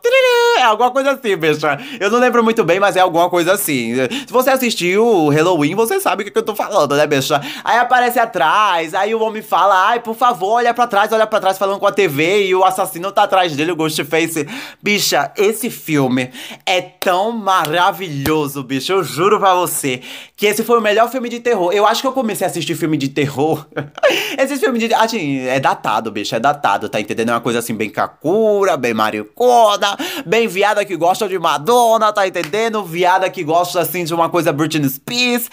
É 0.57 0.63
alguma 0.63 0.91
coisa 0.91 1.11
assim, 1.11 1.35
bicha. 1.35 1.79
Eu 1.99 2.11
não 2.11 2.19
lembro 2.19 2.43
muito 2.43 2.63
bem, 2.63 2.79
mas 2.79 2.95
é 2.95 2.99
alguma 2.99 3.29
coisa 3.29 3.53
assim. 3.53 3.95
Se 4.27 4.31
você 4.31 4.49
assistiu 4.49 5.29
Halloween, 5.29 5.73
você 5.75 5.99
sabe 5.99 6.23
o 6.23 6.31
que, 6.31 6.37
eu 6.37 6.43
tô 6.43 6.55
falando, 6.55 6.95
né, 6.95 7.07
bicha? 7.07 7.41
Aí 7.63 7.77
aparece 7.77 8.19
atrás, 8.19 8.93
aí 8.93 9.15
o 9.15 9.21
homem 9.21 9.41
fala: 9.41 9.89
ai, 9.89 9.99
por 9.99 10.15
favor, 10.15 10.55
olha 10.55 10.73
pra 10.73 10.87
trás, 10.87 11.11
olha 11.11 11.25
pra 11.25 11.39
trás, 11.39 11.57
falando 11.57 11.79
com 11.79 11.87
a 11.87 11.91
TV, 11.91 12.47
e 12.47 12.55
o 12.55 12.63
assassino 12.63 13.11
tá 13.11 13.23
atrás 13.23 13.55
dele, 13.55 13.71
o 13.71 13.75
Ghostface. 13.75 14.47
Bicha, 14.81 15.31
esse 15.37 15.69
filme 15.69 16.29
é 16.65 16.81
tão 16.81 17.31
maravilhoso, 17.31 18.63
bicho. 18.63 18.91
Eu 18.91 19.03
juro 19.03 19.39
pra 19.39 19.55
você 19.55 20.01
que 20.35 20.45
esse 20.45 20.63
foi 20.63 20.77
o 20.77 20.81
melhor 20.81 21.09
filme 21.09 21.29
de 21.29 21.39
terror. 21.39 21.71
Eu 21.71 21.85
acho 21.85 22.01
que 22.01 22.07
eu 22.07 22.13
comecei 22.13 22.45
a 22.45 22.49
assistir 22.49 22.75
filme 22.75 22.97
de 22.97 23.09
terror. 23.09 23.65
Esse 24.37 24.57
filme 24.57 24.79
de. 24.79 24.93
Assim, 24.93 25.41
é 25.47 25.59
datado, 25.59 26.11
bicho. 26.11 26.35
É 26.35 26.39
datado, 26.39 26.80
tá 26.89 26.99
entendendo? 26.99 27.29
É 27.29 27.33
uma 27.33 27.41
coisa 27.41 27.59
assim, 27.59 27.73
bem 27.73 27.89
cacura, 27.89 28.77
bem 28.77 28.93
maricona, 28.93 29.97
bem 30.25 30.47
viada 30.47 30.85
que 30.85 30.95
gosta 30.95 31.27
de 31.27 31.37
Madonna, 31.39 32.13
tá 32.13 32.27
entendendo? 32.27 32.83
Viada 32.83 33.29
que 33.29 33.43
gosta 33.43 33.81
assim 33.81 34.03
de 34.03 34.13
uma 34.13 34.29
coisa 34.29 34.53
Britney 34.53 34.89
Spears. 34.89 35.49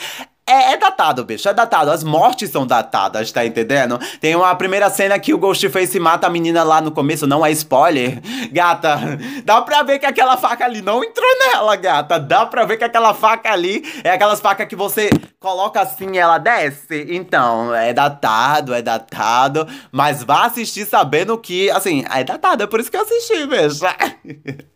É, 0.49 0.73
é, 0.73 0.77
datado, 0.79 1.25
bicho, 1.27 1.47
é 1.47 1.53
datado. 1.53 1.91
As 1.91 2.03
mortes 2.03 2.51
são 2.51 2.67
datadas, 2.67 3.31
tá 3.31 3.45
entendendo? 3.45 4.01
Tem 4.19 4.35
uma 4.35 4.55
primeira 4.55 4.89
cena 4.89 5.19
que 5.19 5.35
o 5.35 5.39
Ghostface 5.39 6.01
mata 6.01 6.27
a 6.27 6.31
menina 6.31 6.63
lá 6.63 6.81
no 6.81 6.91
começo, 6.91 7.27
não 7.27 7.45
é 7.45 7.51
spoiler. 7.51 8.19
Gata, 8.51 8.99
dá 9.45 9.61
pra 9.61 9.83
ver 9.83 9.99
que 9.99 10.07
aquela 10.07 10.39
faca 10.39 10.65
ali 10.65 10.81
não 10.81 11.05
entrou 11.05 11.29
nela, 11.39 11.77
gata. 11.77 12.19
Dá 12.19 12.47
pra 12.47 12.65
ver 12.65 12.79
que 12.79 12.85
aquela 12.85 13.13
faca 13.13 13.53
ali 13.53 13.83
é 14.03 14.11
aquelas 14.11 14.41
facas 14.41 14.67
que 14.67 14.75
você 14.75 15.11
coloca 15.39 15.81
assim 15.83 16.15
e 16.15 16.19
ela 16.19 16.39
desce. 16.39 17.07
Então, 17.11 17.75
é 17.75 17.93
datado, 17.93 18.73
é 18.73 18.81
datado. 18.81 19.69
Mas 19.93 20.23
vá 20.23 20.47
assistir 20.47 20.87
sabendo 20.87 21.37
que, 21.37 21.71
assim, 21.71 22.05
é 22.11 22.25
datado, 22.25 22.63
é 22.63 22.67
por 22.67 22.81
isso 22.81 22.91
que 22.91 22.97
eu 22.97 23.03
assisti, 23.03 23.47
bicho. 23.47 23.85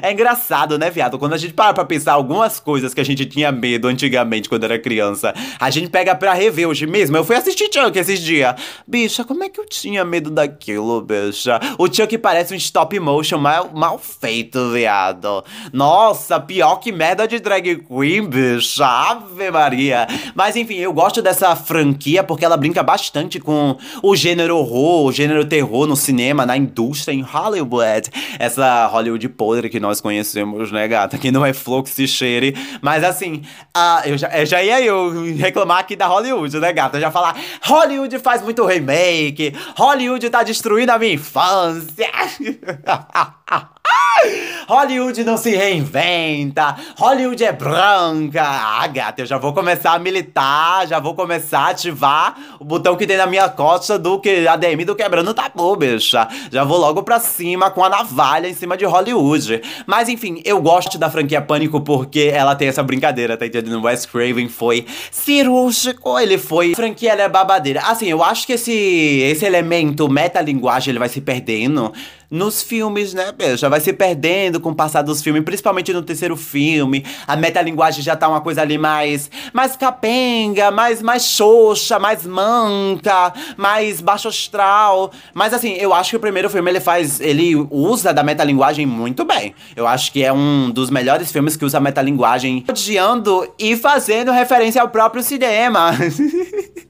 É 0.00 0.12
engraçado, 0.12 0.78
né, 0.78 0.90
viado? 0.90 1.18
Quando 1.18 1.32
a 1.32 1.38
gente 1.38 1.52
para 1.54 1.72
pra 1.74 1.84
pensar 1.84 2.12
algumas 2.12 2.60
coisas 2.60 2.94
que 2.94 3.00
a 3.00 3.04
gente 3.04 3.26
tinha 3.26 3.50
medo 3.50 3.88
antigamente 3.88 4.48
quando 4.48 4.64
era 4.64 4.78
criança, 4.78 5.15
a 5.58 5.70
gente 5.70 5.90
pega 5.90 6.14
pra 6.14 6.32
rever 6.34 6.68
hoje 6.68 6.86
mesmo. 6.86 7.16
Eu 7.16 7.24
fui 7.24 7.36
assistir 7.36 7.68
Chuck 7.72 7.98
esses 7.98 8.20
dias. 8.20 8.54
Bicha, 8.86 9.24
como 9.24 9.44
é 9.44 9.48
que 9.48 9.60
eu 9.60 9.66
tinha 9.66 10.04
medo 10.04 10.30
daquilo, 10.30 11.00
bicha? 11.00 11.60
O 11.78 11.92
Chuck 11.92 12.16
parece 12.18 12.54
um 12.54 12.56
stop 12.56 12.98
motion 12.98 13.38
mal, 13.38 13.70
mal 13.74 13.98
feito, 13.98 14.70
viado. 14.70 15.44
Nossa, 15.72 16.40
pior 16.40 16.76
que 16.76 16.92
merda 16.92 17.26
de 17.26 17.38
drag 17.38 17.84
queen, 17.86 18.26
bicha. 18.26 18.86
Ave 18.86 19.50
Maria. 19.50 20.06
Mas 20.34 20.56
enfim, 20.56 20.76
eu 20.76 20.92
gosto 20.92 21.20
dessa 21.22 21.54
franquia 21.54 22.22
porque 22.22 22.44
ela 22.44 22.56
brinca 22.56 22.82
bastante 22.82 23.38
com 23.38 23.76
o 24.02 24.16
gênero 24.16 24.56
horror, 24.56 25.06
o 25.06 25.12
gênero 25.12 25.44
terror 25.44 25.86
no 25.86 25.96
cinema, 25.96 26.46
na 26.46 26.56
indústria, 26.56 27.12
em 27.14 27.22
Hollywood. 27.22 28.10
Essa 28.38 28.86
Hollywood 28.86 29.28
podre 29.30 29.68
que 29.68 29.80
nós 29.80 30.00
conhecemos, 30.00 30.70
né, 30.72 30.86
gata? 30.88 31.18
Que 31.18 31.30
não 31.30 31.44
é 31.44 31.52
fluxo 31.52 32.00
e 32.02 32.08
cheire. 32.08 32.56
Mas 32.80 33.04
assim, 33.04 33.42
uh, 33.76 34.06
eu 34.06 34.18
já, 34.18 34.44
já 34.44 34.62
ia 34.62 34.80
eu 34.80 35.05
reclamar 35.36 35.78
aqui 35.78 35.96
da 35.96 36.06
Hollywood, 36.06 36.58
né, 36.58 36.72
gata? 36.72 37.00
Já 37.00 37.10
falar, 37.10 37.36
Hollywood 37.62 38.18
faz 38.18 38.42
muito 38.42 38.64
remake, 38.64 39.54
Hollywood 39.76 40.28
tá 40.30 40.42
destruindo 40.42 40.92
a 40.92 40.98
minha 40.98 41.14
infância. 41.14 42.10
Hollywood 44.66 45.22
não 45.22 45.36
se 45.36 45.54
reinventa, 45.54 46.76
Hollywood 46.98 47.44
é 47.44 47.52
branca. 47.52 48.42
Ah, 48.42 48.86
gata, 48.88 49.22
eu 49.22 49.26
já 49.26 49.38
vou 49.38 49.52
começar 49.52 49.92
a 49.92 49.98
militar, 49.98 50.88
já 50.88 50.98
vou 50.98 51.14
começar 51.14 51.60
a 51.60 51.68
ativar 51.68 52.36
o 52.58 52.64
botão 52.64 52.96
que 52.96 53.06
tem 53.06 53.16
na 53.16 53.26
minha 53.26 53.48
costa 53.48 53.96
do 53.98 54.18
que 54.18 54.48
ADM 54.48 54.84
do 54.84 54.96
quebrando 54.96 55.32
tabu, 55.32 55.76
bicha. 55.76 56.26
Já 56.50 56.64
vou 56.64 56.78
logo 56.78 57.04
pra 57.04 57.20
cima 57.20 57.70
com 57.70 57.84
a 57.84 57.88
navalha 57.88 58.48
em 58.48 58.54
cima 58.54 58.76
de 58.76 58.84
Hollywood. 58.84 59.62
Mas 59.86 60.08
enfim, 60.08 60.42
eu 60.44 60.60
gosto 60.60 60.98
da 60.98 61.08
franquia 61.08 61.40
Pânico 61.40 61.80
porque 61.80 62.30
ela 62.32 62.56
tem 62.56 62.68
essa 62.68 62.82
brincadeira, 62.82 63.36
tá 63.36 63.46
entendendo? 63.46 63.84
Wes 63.84 64.04
Craven 64.04 64.48
foi 64.48 64.84
cirúrgico, 65.12 66.18
ele 66.18 66.38
foi. 66.38 66.72
A 66.72 66.76
franquia 66.76 67.12
ela 67.12 67.22
é 67.22 67.28
babadeira. 67.28 67.82
Assim, 67.82 68.06
eu 68.06 68.22
acho 68.24 68.44
que 68.46 68.54
esse, 68.54 68.72
esse 68.72 69.44
elemento 69.44 70.08
metalinguagem 70.08 70.90
ele 70.90 70.98
vai 70.98 71.08
se 71.08 71.20
perdendo 71.20 71.92
nos 72.30 72.62
filmes, 72.62 73.14
né, 73.14 73.32
Já 73.56 73.68
vai 73.68 73.80
se 73.80 73.92
perdendo 73.92 74.60
com 74.60 74.70
o 74.70 74.74
passar 74.74 75.02
dos 75.02 75.22
filmes, 75.22 75.44
principalmente 75.44 75.92
no 75.92 76.02
terceiro 76.02 76.36
filme. 76.36 77.04
A 77.26 77.36
metalinguagem 77.36 78.02
já 78.02 78.16
tá 78.16 78.28
uma 78.28 78.40
coisa 78.40 78.62
ali 78.62 78.78
mais 78.78 79.30
mais 79.52 79.76
capenga, 79.76 80.70
mais 80.70 81.02
mais 81.02 81.24
xoxa, 81.24 81.98
mais 81.98 82.26
manca, 82.26 83.32
mais 83.56 84.00
baixo 84.00 84.28
astral. 84.28 85.12
Mas 85.34 85.52
assim, 85.52 85.74
eu 85.74 85.92
acho 85.94 86.10
que 86.10 86.16
o 86.16 86.20
primeiro 86.20 86.50
filme 86.50 86.70
ele 86.70 86.80
faz, 86.80 87.20
ele 87.20 87.54
usa 87.70 88.12
da 88.12 88.22
metalinguagem 88.22 88.86
muito 88.86 89.24
bem. 89.24 89.54
Eu 89.74 89.86
acho 89.86 90.12
que 90.12 90.22
é 90.22 90.32
um 90.32 90.70
dos 90.70 90.90
melhores 90.90 91.30
filmes 91.30 91.56
que 91.56 91.64
usa 91.64 91.78
a 91.78 91.80
metalinguagem 91.80 92.64
odiando 92.68 93.48
e 93.58 93.76
fazendo 93.76 94.30
referência 94.30 94.80
ao 94.82 94.88
próprio 94.88 95.22
cinema. 95.22 95.92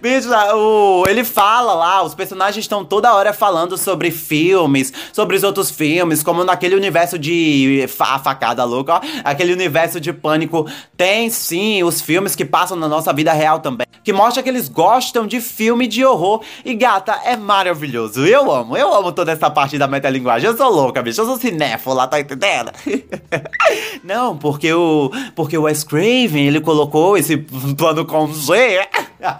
Bicho, 0.00 0.28
o, 0.54 1.04
ele 1.06 1.24
fala 1.24 1.74
lá, 1.74 2.02
os 2.02 2.14
personagens 2.14 2.64
estão 2.64 2.84
toda 2.84 3.14
hora 3.14 3.32
falando 3.32 3.76
sobre 3.76 4.10
filmes, 4.10 4.92
sobre 5.12 5.36
os 5.36 5.42
outros 5.42 5.70
filmes, 5.70 6.22
como 6.22 6.42
naquele 6.42 6.74
universo 6.74 7.18
de. 7.18 7.86
A 8.00 8.18
facada 8.18 8.64
louca, 8.64 8.94
ó. 8.94 9.00
Aquele 9.24 9.52
universo 9.52 10.00
de 10.00 10.12
pânico. 10.12 10.68
Tem 10.96 11.30
sim 11.30 11.82
os 11.82 12.00
filmes 12.00 12.34
que 12.34 12.44
passam 12.44 12.76
na 12.76 12.88
nossa 12.88 13.12
vida 13.12 13.32
real 13.32 13.60
também. 13.60 13.86
Que 14.02 14.12
mostra 14.12 14.42
que 14.42 14.48
eles 14.48 14.68
gostam 14.68 15.26
de 15.26 15.40
filme 15.40 15.86
de 15.86 16.04
horror. 16.04 16.42
E 16.64 16.74
gata, 16.74 17.20
é 17.24 17.36
maravilhoso. 17.36 18.26
Eu 18.26 18.50
amo, 18.50 18.76
eu 18.76 18.92
amo 18.92 19.12
toda 19.12 19.32
essa 19.32 19.50
parte 19.50 19.78
da 19.78 19.86
metalinguagem. 19.86 20.48
Eu 20.48 20.56
sou 20.56 20.70
louca, 20.70 21.02
bicho. 21.02 21.20
Eu 21.20 21.26
sou 21.26 21.38
cinéfila, 21.38 22.08
tá 22.08 22.18
entendendo? 22.18 22.72
Não, 24.02 24.36
porque 24.36 24.72
o. 24.72 25.10
Porque 25.34 25.56
o 25.56 25.62
Wes 25.62 25.84
Craven, 25.84 26.46
ele 26.46 26.60
colocou 26.60 27.16
esse 27.16 27.36
plano 27.36 28.04
com 28.04 28.32
G. 28.32 28.80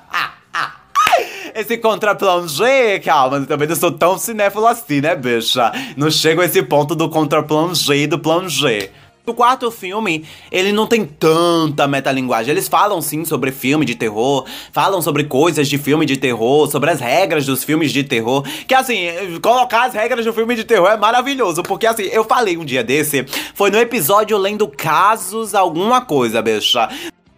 Esse 1.54 1.76
contraplongé, 1.78 2.98
calma, 3.00 3.36
eu 3.38 3.46
também 3.46 3.68
não 3.68 3.76
sou 3.76 3.92
tão 3.92 4.18
cinéfilo 4.18 4.66
assim, 4.66 5.00
né, 5.00 5.14
bicha? 5.14 5.70
Não 5.96 6.10
chego 6.10 6.40
a 6.40 6.46
esse 6.46 6.62
ponto 6.62 6.94
do 6.94 7.10
contraplongé 7.10 7.96
e 7.96 8.06
do 8.06 8.18
plongé. 8.18 8.90
O 9.24 9.34
quarto 9.34 9.70
filme, 9.70 10.24
ele 10.50 10.72
não 10.72 10.84
tem 10.84 11.04
tanta 11.04 11.86
metalinguagem. 11.86 12.50
Eles 12.50 12.66
falam 12.66 13.00
sim 13.00 13.24
sobre 13.24 13.52
filme 13.52 13.84
de 13.84 13.94
terror, 13.94 14.44
falam 14.72 15.00
sobre 15.00 15.22
coisas 15.22 15.68
de 15.68 15.78
filme 15.78 16.04
de 16.04 16.16
terror, 16.16 16.68
sobre 16.68 16.90
as 16.90 16.98
regras 16.98 17.46
dos 17.46 17.62
filmes 17.62 17.92
de 17.92 18.02
terror. 18.02 18.44
Que 18.66 18.74
assim, 18.74 19.06
colocar 19.40 19.84
as 19.84 19.94
regras 19.94 20.24
do 20.24 20.32
filme 20.32 20.56
de 20.56 20.64
terror 20.64 20.88
é 20.88 20.96
maravilhoso, 20.96 21.62
porque 21.62 21.86
assim, 21.86 22.02
eu 22.02 22.24
falei 22.24 22.56
um 22.56 22.64
dia 22.64 22.82
desse, 22.82 23.24
foi 23.54 23.70
no 23.70 23.78
episódio 23.78 24.36
lendo 24.36 24.66
casos 24.66 25.54
alguma 25.54 26.00
coisa, 26.00 26.42
bicha. 26.42 26.88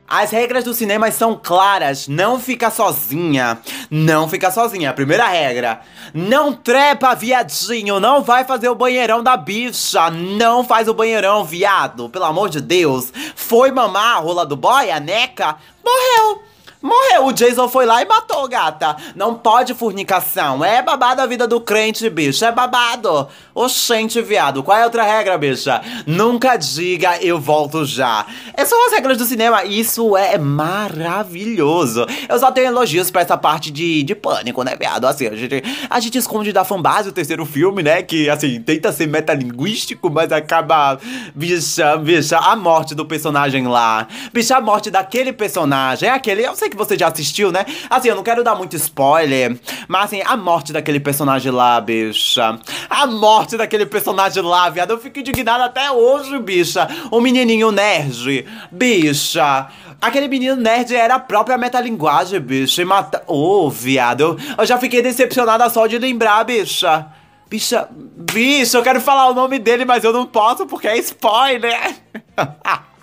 As 0.06 0.30
regras 0.30 0.64
do 0.64 0.74
cinema 0.74 1.10
são 1.10 1.38
claras. 1.42 2.06
Não 2.06 2.38
fica 2.38 2.70
sozinha. 2.70 3.58
Não 3.90 4.28
fica 4.28 4.50
sozinha. 4.50 4.92
Primeira 4.92 5.26
regra. 5.26 5.80
Não 6.12 6.52
trepa, 6.52 7.14
viadinho. 7.14 7.98
Não 7.98 8.22
vai 8.22 8.44
fazer 8.44 8.68
o 8.68 8.74
banheirão 8.74 9.22
da 9.22 9.36
bicha. 9.36 10.10
Não 10.10 10.62
faz 10.62 10.88
o 10.88 10.94
banheirão, 10.94 11.44
viado. 11.44 12.08
Pelo 12.10 12.26
amor 12.26 12.50
de 12.50 12.60
Deus. 12.60 13.12
Foi 13.34 13.70
mamar 13.70 14.18
a 14.18 14.20
rola 14.20 14.44
do 14.44 14.56
boy, 14.56 14.90
a 14.90 15.00
neca? 15.00 15.56
Morreu. 15.84 16.42
Morreu, 16.84 17.28
o 17.28 17.32
Jason 17.32 17.66
foi 17.66 17.86
lá 17.86 18.02
e 18.02 18.04
matou, 18.04 18.46
gata. 18.46 18.94
Não 19.16 19.34
pode 19.34 19.72
fornicação. 19.72 20.62
É 20.62 20.82
babado 20.82 21.22
a 21.22 21.26
vida 21.26 21.48
do 21.48 21.58
crente, 21.58 22.10
bicho. 22.10 22.44
É 22.44 22.52
babado. 22.52 23.26
Oxente, 23.54 24.20
viado. 24.20 24.62
Qual 24.62 24.76
é 24.76 24.82
a 24.82 24.84
outra 24.84 25.02
regra, 25.02 25.38
bicha? 25.38 25.80
Nunca 26.06 26.58
diga 26.58 27.16
eu 27.22 27.40
volto 27.40 27.86
já. 27.86 28.26
Essas 28.52 28.68
são 28.68 28.86
as 28.86 28.92
regras 28.92 29.16
do 29.16 29.24
cinema. 29.24 29.64
Isso 29.64 30.14
é 30.14 30.36
maravilhoso. 30.36 32.04
Eu 32.28 32.38
só 32.38 32.52
tenho 32.52 32.66
elogios 32.66 33.10
pra 33.10 33.22
essa 33.22 33.38
parte 33.38 33.70
de, 33.70 34.02
de 34.02 34.14
pânico, 34.14 34.62
né, 34.62 34.76
viado? 34.78 35.06
Assim, 35.06 35.26
a 35.26 35.34
gente, 35.34 35.64
a 35.88 36.00
gente 36.00 36.18
esconde 36.18 36.52
da 36.52 36.64
fanbase 36.64 37.08
o 37.08 37.12
terceiro 37.12 37.46
filme, 37.46 37.82
né? 37.82 38.02
Que, 38.02 38.28
assim, 38.28 38.60
tenta 38.60 38.92
ser 38.92 39.06
metalinguístico, 39.06 40.10
mas 40.10 40.30
acaba. 40.30 40.98
Bicha, 41.34 41.96
bicha, 41.96 42.36
a 42.36 42.54
morte 42.54 42.94
do 42.94 43.06
personagem 43.06 43.66
lá. 43.66 44.06
Bicha, 44.34 44.58
a 44.58 44.60
morte 44.60 44.90
daquele 44.90 45.32
personagem. 45.32 46.10
É 46.10 46.12
aquele. 46.12 46.42
Eu 46.42 46.54
sei 46.54 46.73
que 46.74 46.78
você 46.78 46.98
já 46.98 47.08
assistiu, 47.08 47.50
né? 47.50 47.64
Assim, 47.88 48.08
eu 48.08 48.16
não 48.16 48.22
quero 48.22 48.44
dar 48.44 48.54
muito 48.54 48.76
spoiler, 48.76 49.58
mas 49.88 50.04
assim, 50.04 50.22
a 50.24 50.36
morte 50.36 50.72
daquele 50.72 51.00
personagem 51.00 51.50
lá, 51.50 51.80
bicha. 51.80 52.58
A 52.90 53.06
morte 53.06 53.56
daquele 53.56 53.86
personagem 53.86 54.42
lá, 54.42 54.68
viado. 54.68 54.90
Eu 54.90 54.98
fico 54.98 55.18
indignado 55.18 55.62
até 55.62 55.90
hoje, 55.90 56.38
bicha. 56.38 56.88
O 57.10 57.20
menininho 57.20 57.70
nerd, 57.70 58.46
bicha. 58.70 59.68
Aquele 60.00 60.28
menino 60.28 60.56
nerd 60.56 60.94
era 60.94 61.14
a 61.14 61.20
própria 61.20 61.56
metalinguagem, 61.56 62.40
bicha. 62.40 62.82
E 62.82 62.84
mata. 62.84 63.22
Ô, 63.26 63.66
oh, 63.66 63.70
viado. 63.70 64.38
Eu 64.58 64.66
já 64.66 64.78
fiquei 64.78 65.00
decepcionada 65.00 65.68
só 65.70 65.86
de 65.86 65.98
lembrar, 65.98 66.44
bicha. 66.44 67.06
Bicha. 67.48 67.88
Bicha, 67.90 68.78
eu 68.78 68.82
quero 68.82 69.00
falar 69.00 69.28
o 69.28 69.34
nome 69.34 69.58
dele, 69.58 69.84
mas 69.84 70.02
eu 70.04 70.12
não 70.12 70.26
posso 70.26 70.66
porque 70.66 70.88
é 70.88 70.98
spoiler. 70.98 71.96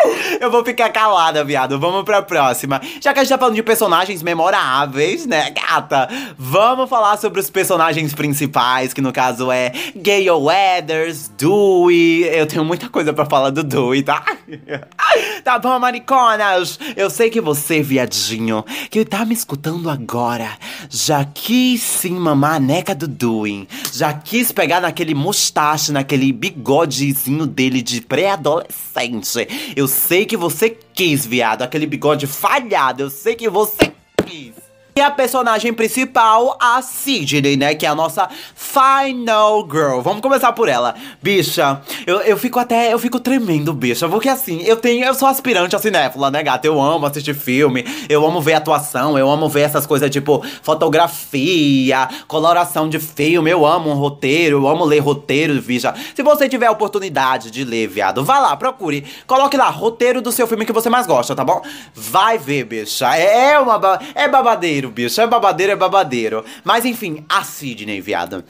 Eu 0.40 0.50
vou 0.50 0.64
ficar 0.64 0.90
calada, 0.90 1.44
viado. 1.44 1.78
Vamos 1.78 2.04
pra 2.04 2.22
próxima. 2.22 2.80
Já 3.00 3.12
que 3.12 3.20
a 3.20 3.22
gente 3.22 3.30
tá 3.30 3.38
falando 3.38 3.54
de 3.54 3.62
personagens 3.62 4.22
memoráveis, 4.22 5.26
né, 5.26 5.50
gata? 5.50 6.08
Vamos 6.38 6.88
falar 6.88 7.16
sobre 7.16 7.40
os 7.40 7.50
personagens 7.50 8.14
principais, 8.14 8.92
que 8.92 9.00
no 9.00 9.12
caso 9.12 9.50
é 9.50 9.72
Gale 9.94 10.30
Weathers, 10.30 11.28
Dewey. 11.36 12.24
Eu 12.24 12.46
tenho 12.46 12.64
muita 12.64 12.88
coisa 12.88 13.12
pra 13.12 13.26
falar 13.26 13.50
do 13.50 13.62
Dewey, 13.62 14.02
tá? 14.02 14.24
tá 15.46 15.60
bom, 15.60 15.78
mariconas? 15.78 16.76
Eu 16.96 17.08
sei 17.08 17.30
que 17.30 17.40
você, 17.40 17.80
viadinho, 17.80 18.64
que 18.90 19.04
tá 19.04 19.24
me 19.24 19.32
escutando 19.32 19.88
agora, 19.88 20.50
já 20.90 21.24
quis 21.24 21.80
sim 21.80 22.14
mamar 22.14 22.56
a 22.56 22.58
neca 22.58 22.96
do 22.96 23.06
Dewey. 23.06 23.68
Já 23.92 24.12
quis 24.12 24.50
pegar 24.50 24.80
naquele 24.80 25.14
mustache, 25.14 25.92
naquele 25.92 26.32
bigodezinho 26.32 27.46
dele 27.46 27.80
de 27.80 28.00
pré-adolescente. 28.00 29.46
Eu 29.76 29.86
sei 29.86 30.26
que 30.26 30.36
você 30.36 30.76
quis, 30.92 31.24
viado. 31.24 31.62
Aquele 31.62 31.86
bigode 31.86 32.26
falhado. 32.26 33.04
Eu 33.04 33.10
sei 33.10 33.36
que 33.36 33.48
você 33.48 33.92
quis. 34.26 34.65
E 34.98 35.00
a 35.02 35.10
personagem 35.10 35.74
principal, 35.74 36.56
a 36.58 36.80
Sidney, 36.80 37.54
né? 37.54 37.74
Que 37.74 37.84
é 37.84 37.88
a 37.90 37.94
nossa 37.94 38.30
Final 38.54 39.68
Girl. 39.70 40.00
Vamos 40.00 40.22
começar 40.22 40.54
por 40.54 40.70
ela. 40.70 40.94
Bicha, 41.22 41.82
eu, 42.06 42.22
eu 42.22 42.34
fico 42.38 42.58
até. 42.58 42.94
Eu 42.94 42.98
fico 42.98 43.20
tremendo, 43.20 43.74
bicha. 43.74 44.08
Porque 44.08 44.30
assim, 44.30 44.62
eu 44.62 44.74
tenho. 44.74 45.04
Eu 45.04 45.12
sou 45.12 45.28
aspirante 45.28 45.76
a 45.76 45.78
cinéfila, 45.78 46.30
né, 46.30 46.42
gata? 46.42 46.66
Eu 46.66 46.80
amo 46.80 47.04
assistir 47.04 47.34
filme, 47.34 47.84
eu 48.08 48.24
amo 48.24 48.40
ver 48.40 48.54
atuação, 48.54 49.18
eu 49.18 49.30
amo 49.30 49.50
ver 49.50 49.64
essas 49.64 49.84
coisas 49.84 50.08
tipo 50.08 50.42
fotografia, 50.62 52.08
coloração 52.26 52.88
de 52.88 52.98
filme. 52.98 53.50
Eu 53.50 53.66
amo 53.66 53.90
um 53.90 53.94
roteiro, 53.96 54.62
eu 54.62 54.66
amo 54.66 54.82
ler 54.86 55.00
roteiro, 55.00 55.60
bicha. 55.60 55.94
Se 56.14 56.22
você 56.22 56.48
tiver 56.48 56.68
a 56.68 56.72
oportunidade 56.72 57.50
de 57.50 57.64
ler, 57.64 57.86
viado, 57.86 58.24
vá 58.24 58.38
lá, 58.38 58.56
procure. 58.56 59.04
Coloque 59.26 59.58
lá, 59.58 59.68
roteiro 59.68 60.22
do 60.22 60.32
seu 60.32 60.46
filme 60.46 60.64
que 60.64 60.72
você 60.72 60.88
mais 60.88 61.06
gosta, 61.06 61.36
tá 61.36 61.44
bom? 61.44 61.60
Vai 61.94 62.38
ver, 62.38 62.64
bicha. 62.64 63.14
É 63.14 63.58
uma. 63.58 64.00
É 64.14 64.26
babadeiro 64.26 64.85
babadeiro, 64.86 64.90
bicho. 64.90 65.20
É 65.20 65.26
babadeiro, 65.26 65.72
é 65.72 65.76
babadeiro. 65.76 66.44
Mas 66.64 66.84
enfim, 66.84 67.24
a 67.28 67.42
Sidney, 67.42 68.00
viado. 68.00 68.44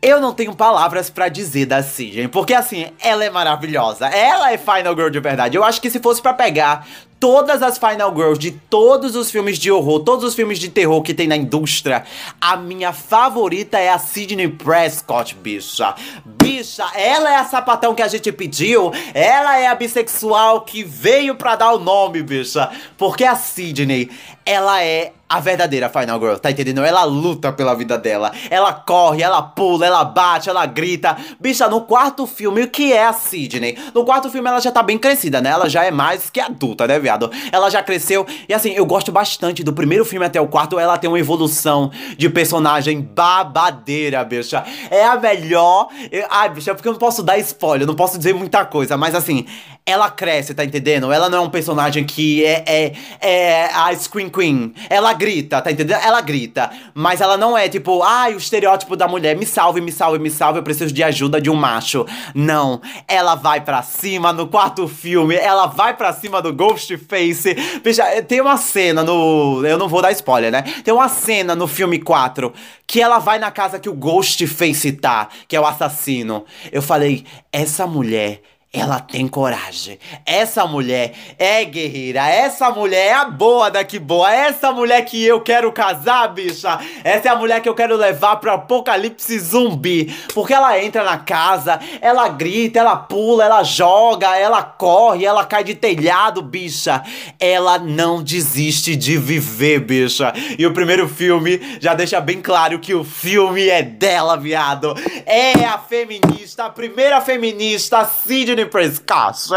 Eu 0.00 0.20
não 0.20 0.32
tenho 0.32 0.54
palavras 0.54 1.10
para 1.10 1.28
dizer 1.28 1.66
da 1.66 1.82
Sidney, 1.82 2.28
porque 2.28 2.54
assim, 2.54 2.86
ela 3.00 3.24
é 3.24 3.30
maravilhosa. 3.30 4.06
Ela 4.06 4.52
é 4.52 4.58
Final 4.58 4.94
Girl 4.94 5.08
de 5.08 5.20
verdade. 5.20 5.56
Eu 5.56 5.64
acho 5.64 5.80
que 5.80 5.90
se 5.90 5.98
fosse 5.98 6.22
para 6.22 6.34
pegar 6.34 6.86
todas 7.18 7.62
as 7.62 7.78
Final 7.78 8.14
Girls 8.14 8.38
de 8.38 8.52
todos 8.52 9.16
os 9.16 9.30
filmes 9.30 9.58
de 9.58 9.70
horror, 9.70 10.00
todos 10.00 10.24
os 10.24 10.34
filmes 10.34 10.58
de 10.58 10.68
terror 10.68 11.02
que 11.02 11.12
tem 11.12 11.26
na 11.26 11.36
indústria, 11.36 12.04
a 12.40 12.56
minha 12.56 12.92
favorita 12.92 13.76
é 13.76 13.88
a 13.88 13.98
Sidney 13.98 14.48
Prescott, 14.48 15.34
bicha. 15.34 15.94
Bicha, 16.24 16.86
ela 16.94 17.32
é 17.32 17.36
a 17.36 17.44
sapatão 17.44 17.94
que 17.94 18.02
a 18.02 18.08
gente 18.08 18.30
pediu, 18.30 18.92
ela 19.12 19.58
é 19.58 19.66
a 19.66 19.74
bissexual 19.74 20.60
que 20.60 20.84
veio 20.84 21.34
pra 21.34 21.56
dar 21.56 21.72
o 21.72 21.78
nome, 21.78 22.22
bicha. 22.22 22.70
Porque 22.96 23.24
a 23.24 23.34
Sidney, 23.34 24.10
ela 24.48 24.82
é 24.82 25.12
a 25.28 25.40
verdadeira 25.40 25.90
Final 25.90 26.18
Girl, 26.18 26.36
tá 26.36 26.50
entendendo? 26.50 26.82
Ela 26.82 27.04
luta 27.04 27.52
pela 27.52 27.74
vida 27.74 27.98
dela. 27.98 28.32
Ela 28.48 28.72
corre, 28.72 29.22
ela 29.22 29.42
pula, 29.42 29.84
ela 29.84 30.02
bate, 30.02 30.48
ela 30.48 30.64
grita. 30.64 31.18
Bicha, 31.38 31.68
no 31.68 31.82
quarto 31.82 32.26
filme, 32.26 32.62
o 32.62 32.68
que 32.68 32.94
é 32.94 33.04
a 33.04 33.12
Sidney? 33.12 33.76
No 33.92 34.06
quarto 34.06 34.30
filme 34.30 34.48
ela 34.48 34.58
já 34.58 34.72
tá 34.72 34.82
bem 34.82 34.96
crescida, 34.96 35.42
né? 35.42 35.50
Ela 35.50 35.68
já 35.68 35.84
é 35.84 35.90
mais 35.90 36.30
que 36.30 36.40
adulta, 36.40 36.86
né, 36.86 36.98
viado? 36.98 37.30
Ela 37.52 37.68
já 37.68 37.82
cresceu. 37.82 38.26
E 38.48 38.54
assim, 38.54 38.70
eu 38.70 38.86
gosto 38.86 39.12
bastante 39.12 39.62
do 39.62 39.74
primeiro 39.74 40.02
filme 40.02 40.24
até 40.24 40.40
o 40.40 40.48
quarto. 40.48 40.78
Ela 40.78 40.96
tem 40.96 41.10
uma 41.10 41.20
evolução 41.20 41.90
de 42.16 42.30
personagem 42.30 43.02
babadeira, 43.02 44.24
bicha. 44.24 44.64
É 44.90 45.04
a 45.04 45.16
melhor. 45.18 45.88
Ai, 46.30 46.48
bicha, 46.48 46.74
porque 46.74 46.88
eu 46.88 46.92
não 46.92 46.98
posso 46.98 47.22
dar 47.22 47.36
spoiler, 47.36 47.86
não 47.86 47.94
posso 47.94 48.16
dizer 48.16 48.34
muita 48.34 48.64
coisa. 48.64 48.96
Mas 48.96 49.14
assim, 49.14 49.44
ela 49.88 50.10
cresce, 50.10 50.52
tá 50.52 50.62
entendendo? 50.62 51.10
Ela 51.10 51.30
não 51.30 51.38
é 51.38 51.40
um 51.40 51.48
personagem 51.48 52.04
que 52.04 52.44
é, 52.44 52.62
é, 52.66 52.92
é 53.26 53.64
a 53.72 53.94
Scream 53.96 54.28
Queen. 54.28 54.74
Ela 54.90 55.14
grita, 55.14 55.62
tá 55.62 55.72
entendendo? 55.72 55.98
Ela 56.02 56.20
grita. 56.20 56.70
Mas 56.92 57.22
ela 57.22 57.38
não 57.38 57.56
é 57.56 57.70
tipo, 57.70 58.02
ai, 58.02 58.32
ah, 58.32 58.34
o 58.34 58.38
estereótipo 58.38 58.94
da 58.94 59.08
mulher, 59.08 59.34
me 59.34 59.46
salve, 59.46 59.80
me 59.80 59.90
salve, 59.90 60.18
me 60.18 60.30
salve, 60.30 60.58
eu 60.58 60.62
preciso 60.62 60.92
de 60.92 61.02
ajuda 61.02 61.40
de 61.40 61.48
um 61.48 61.54
macho. 61.54 62.04
Não. 62.34 62.82
Ela 63.08 63.34
vai 63.34 63.62
pra 63.62 63.82
cima 63.82 64.30
no 64.30 64.46
quarto 64.46 64.86
filme, 64.86 65.34
ela 65.34 65.64
vai 65.64 65.96
pra 65.96 66.12
cima 66.12 66.42
do 66.42 66.52
Ghostface. 66.52 67.54
Veja, 67.82 68.22
tem 68.22 68.42
uma 68.42 68.58
cena 68.58 69.02
no. 69.02 69.64
Eu 69.64 69.78
não 69.78 69.88
vou 69.88 70.02
dar 70.02 70.12
spoiler, 70.12 70.52
né? 70.52 70.62
Tem 70.84 70.92
uma 70.92 71.08
cena 71.08 71.54
no 71.54 71.66
filme 71.66 71.98
4 71.98 72.52
que 72.86 73.00
ela 73.00 73.18
vai 73.18 73.38
na 73.38 73.50
casa 73.50 73.78
que 73.78 73.88
o 73.88 73.94
Ghostface 73.94 74.92
tá, 74.92 75.28
que 75.46 75.56
é 75.56 75.60
o 75.60 75.66
assassino. 75.66 76.44
Eu 76.70 76.82
falei, 76.82 77.24
essa 77.50 77.86
mulher 77.86 78.42
ela 78.70 79.00
tem 79.00 79.26
coragem. 79.26 79.98
Essa 80.26 80.66
mulher 80.66 81.14
é 81.38 81.64
guerreira. 81.64 82.28
Essa 82.28 82.70
mulher 82.70 83.06
é 83.06 83.12
a 83.14 83.24
boa 83.24 83.70
daqui 83.70 83.98
boa. 83.98 84.30
Essa 84.30 84.70
mulher 84.70 85.06
que 85.06 85.24
eu 85.24 85.40
quero 85.40 85.72
casar, 85.72 86.28
bicha. 86.28 86.78
Essa 87.02 87.28
é 87.28 87.32
a 87.32 87.36
mulher 87.36 87.62
que 87.62 87.68
eu 87.68 87.74
quero 87.74 87.96
levar 87.96 88.36
pro 88.36 88.52
apocalipse 88.52 89.38
zumbi. 89.38 90.14
Porque 90.34 90.52
ela 90.52 90.78
entra 90.82 91.02
na 91.02 91.16
casa, 91.16 91.80
ela 92.02 92.28
grita, 92.28 92.78
ela 92.78 92.94
pula, 92.94 93.44
ela 93.44 93.62
joga, 93.62 94.36
ela 94.36 94.62
corre, 94.62 95.24
ela 95.24 95.46
cai 95.46 95.64
de 95.64 95.74
telhado, 95.74 96.42
bicha. 96.42 97.02
Ela 97.40 97.78
não 97.78 98.22
desiste 98.22 98.94
de 98.94 99.16
viver, 99.16 99.80
bicha. 99.80 100.34
E 100.58 100.66
o 100.66 100.74
primeiro 100.74 101.08
filme 101.08 101.78
já 101.80 101.94
deixa 101.94 102.20
bem 102.20 102.42
claro 102.42 102.78
que 102.78 102.92
o 102.92 103.02
filme 103.02 103.66
é 103.66 103.82
dela, 103.82 104.36
viado. 104.36 104.94
É 105.24 105.64
a 105.64 105.78
feminista, 105.78 106.66
a 106.66 106.70
primeira 106.70 107.18
feminista, 107.22 108.04
Sidney 108.04 108.57
Sidney 108.58 108.66
Prescott. 108.66 109.48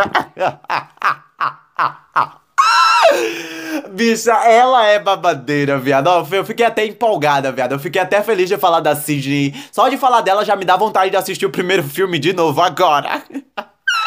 Bicha, 3.89 4.31
ela 4.45 4.85
é 4.85 4.99
babadeira, 4.99 5.77
viado. 5.77 6.09
Eu 6.31 6.45
fiquei 6.45 6.65
até 6.65 6.85
empolgada, 6.85 7.51
viado. 7.51 7.73
Eu 7.73 7.79
fiquei 7.79 8.01
até 8.01 8.21
feliz 8.21 8.47
de 8.47 8.57
falar 8.57 8.79
da 8.79 8.95
Sidney. 8.95 9.53
Só 9.71 9.89
de 9.89 9.97
falar 9.97 10.21
dela 10.21 10.45
já 10.45 10.55
me 10.55 10.65
dá 10.65 10.77
vontade 10.77 11.09
de 11.09 11.17
assistir 11.17 11.45
o 11.45 11.49
primeiro 11.49 11.83
filme 11.83 12.19
de 12.19 12.31
novo 12.33 12.61
agora. 12.61 13.23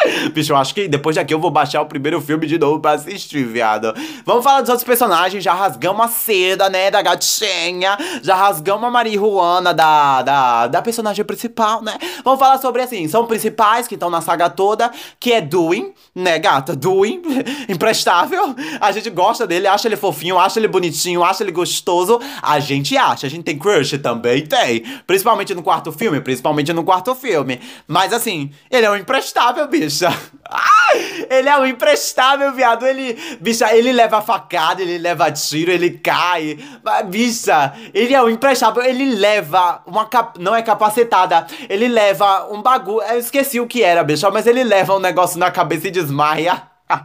Bicho, 0.32 0.52
eu 0.52 0.56
acho 0.56 0.74
que 0.74 0.88
depois 0.88 1.16
daqui 1.16 1.32
eu 1.32 1.38
vou 1.38 1.50
baixar 1.50 1.80
o 1.80 1.86
primeiro 1.86 2.20
filme 2.20 2.46
de 2.46 2.58
novo 2.58 2.80
pra 2.80 2.92
assistir, 2.92 3.44
viado. 3.44 3.94
Vamos 4.24 4.44
falar 4.44 4.60
dos 4.60 4.70
outros 4.70 4.84
personagens. 4.84 5.42
Já 5.42 5.54
rasgamos 5.54 6.04
a 6.04 6.08
seda, 6.08 6.68
né, 6.68 6.90
da 6.90 7.02
gatinha. 7.02 7.96
Já 8.22 8.34
rasgamos 8.34 8.84
a 8.84 8.90
marihuana 8.90 9.72
da, 9.72 10.22
da, 10.22 10.66
da 10.66 10.82
personagem 10.82 11.24
principal, 11.24 11.82
né? 11.82 11.96
Vamos 12.24 12.38
falar 12.38 12.58
sobre, 12.58 12.82
assim, 12.82 13.06
são 13.08 13.26
principais 13.26 13.86
que 13.86 13.94
estão 13.94 14.10
na 14.10 14.20
saga 14.20 14.48
toda, 14.50 14.90
que 15.18 15.32
é 15.32 15.40
Doing, 15.40 15.92
né, 16.14 16.38
gata? 16.38 16.74
Doing, 16.74 17.22
imprestável. 17.68 18.54
A 18.80 18.92
gente 18.92 19.10
gosta 19.10 19.46
dele, 19.46 19.66
acha 19.66 19.88
ele 19.88 19.96
fofinho, 19.96 20.38
acha 20.38 20.58
ele 20.58 20.68
bonitinho, 20.68 21.22
acha 21.22 21.42
ele 21.42 21.52
gostoso. 21.52 22.20
A 22.42 22.58
gente 22.60 22.96
acha, 22.96 23.26
a 23.26 23.30
gente 23.30 23.44
tem 23.44 23.58
crush 23.58 23.98
também, 23.98 24.46
tem. 24.46 24.84
Principalmente 25.06 25.54
no 25.54 25.62
quarto 25.62 25.92
filme, 25.92 26.20
principalmente 26.20 26.72
no 26.72 26.84
quarto 26.84 27.14
filme. 27.14 27.60
Mas, 27.86 28.12
assim, 28.12 28.50
ele 28.70 28.86
é 28.86 28.90
um 28.90 28.96
imprestável, 28.96 29.66
bicho 29.68 29.93
bicha. 29.94 30.10
ele 31.30 31.48
é 31.48 31.58
um 31.58 31.66
imprestável, 31.66 32.52
viado. 32.52 32.86
Ele, 32.86 33.14
bicha, 33.40 33.74
ele 33.74 33.92
leva 33.92 34.20
facada, 34.20 34.82
ele 34.82 34.98
leva 34.98 35.30
tiro, 35.30 35.70
ele 35.70 35.90
cai. 35.90 36.58
Bicha, 37.06 37.72
ele 37.92 38.14
é 38.14 38.22
um 38.22 38.28
imprestável. 38.28 38.82
Ele 38.82 39.14
leva 39.14 39.82
uma 39.86 40.06
cap... 40.06 40.38
não 40.40 40.54
é 40.54 40.62
capacetada. 40.62 41.46
Ele 41.68 41.88
leva 41.88 42.48
um 42.52 42.60
bagulho. 42.62 43.02
Eu 43.02 43.18
esqueci 43.18 43.60
o 43.60 43.66
que 43.66 43.82
era, 43.82 44.02
bicha, 44.02 44.30
mas 44.30 44.46
ele 44.46 44.64
leva 44.64 44.94
um 44.94 45.00
negócio 45.00 45.38
na 45.38 45.50
cabeça 45.50 45.88
e 45.88 45.90
desmaia. 45.90 46.62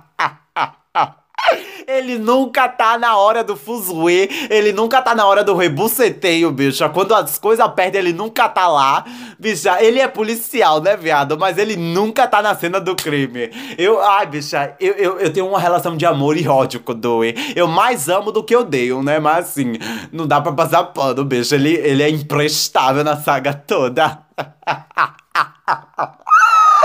Ele 1.88 2.20
nunca 2.20 2.70
tá 2.70 2.98
na 3.00 3.18
hora 3.18 3.44
do 3.44 3.56
fuzuê, 3.56 4.30
ele 4.50 4.72
nunca 4.72 5.02
tá 5.02 5.16
na 5.16 5.26
hora 5.26 5.44
do 5.44 5.56
rebuceteio, 5.56 6.52
bicha. 6.52 6.88
Quando 6.88 7.16
as 7.16 7.40
coisas 7.40 7.68
perdem, 7.74 8.00
ele 8.00 8.14
nunca 8.14 8.48
tá 8.48 8.68
lá. 8.68 9.04
Bicha, 9.40 9.82
ele 9.82 10.00
é 10.00 10.08
policial, 10.08 10.82
né, 10.82 10.98
viado? 10.98 11.40
Mas 11.40 11.58
ele 11.58 11.78
nunca 11.78 12.28
tá 12.28 12.42
na 12.42 12.54
cena 12.54 12.78
do 12.78 12.94
crime. 12.94 13.50
Eu, 13.78 14.02
ai, 14.02 14.26
bicha, 14.26 14.76
eu, 14.82 14.94
eu, 14.96 15.20
eu 15.20 15.32
tenho 15.32 15.48
uma 15.48 15.60
relação 15.60 15.96
de 15.96 16.06
amor 16.06 16.36
e 16.36 16.46
ódio 16.46 16.82
com 16.82 16.92
o 16.92 16.96
Doe. 16.96 17.34
Eu 17.56 17.66
mais 17.66 18.10
amo 18.10 18.34
do 18.34 18.44
que 18.44 18.54
odeio, 18.54 19.02
né? 19.02 19.18
Mas 19.18 19.50
assim, 19.50 19.78
não 20.12 20.28
dá 20.28 20.42
pra 20.42 20.52
passar 20.52 20.84
pano, 20.84 21.24
bicho. 21.24 21.56
Ele, 21.56 21.74
ele 21.74 22.04
é 22.04 22.10
imprestável 22.10 23.02
na 23.02 23.16
saga 23.16 23.54
toda. 23.54 24.20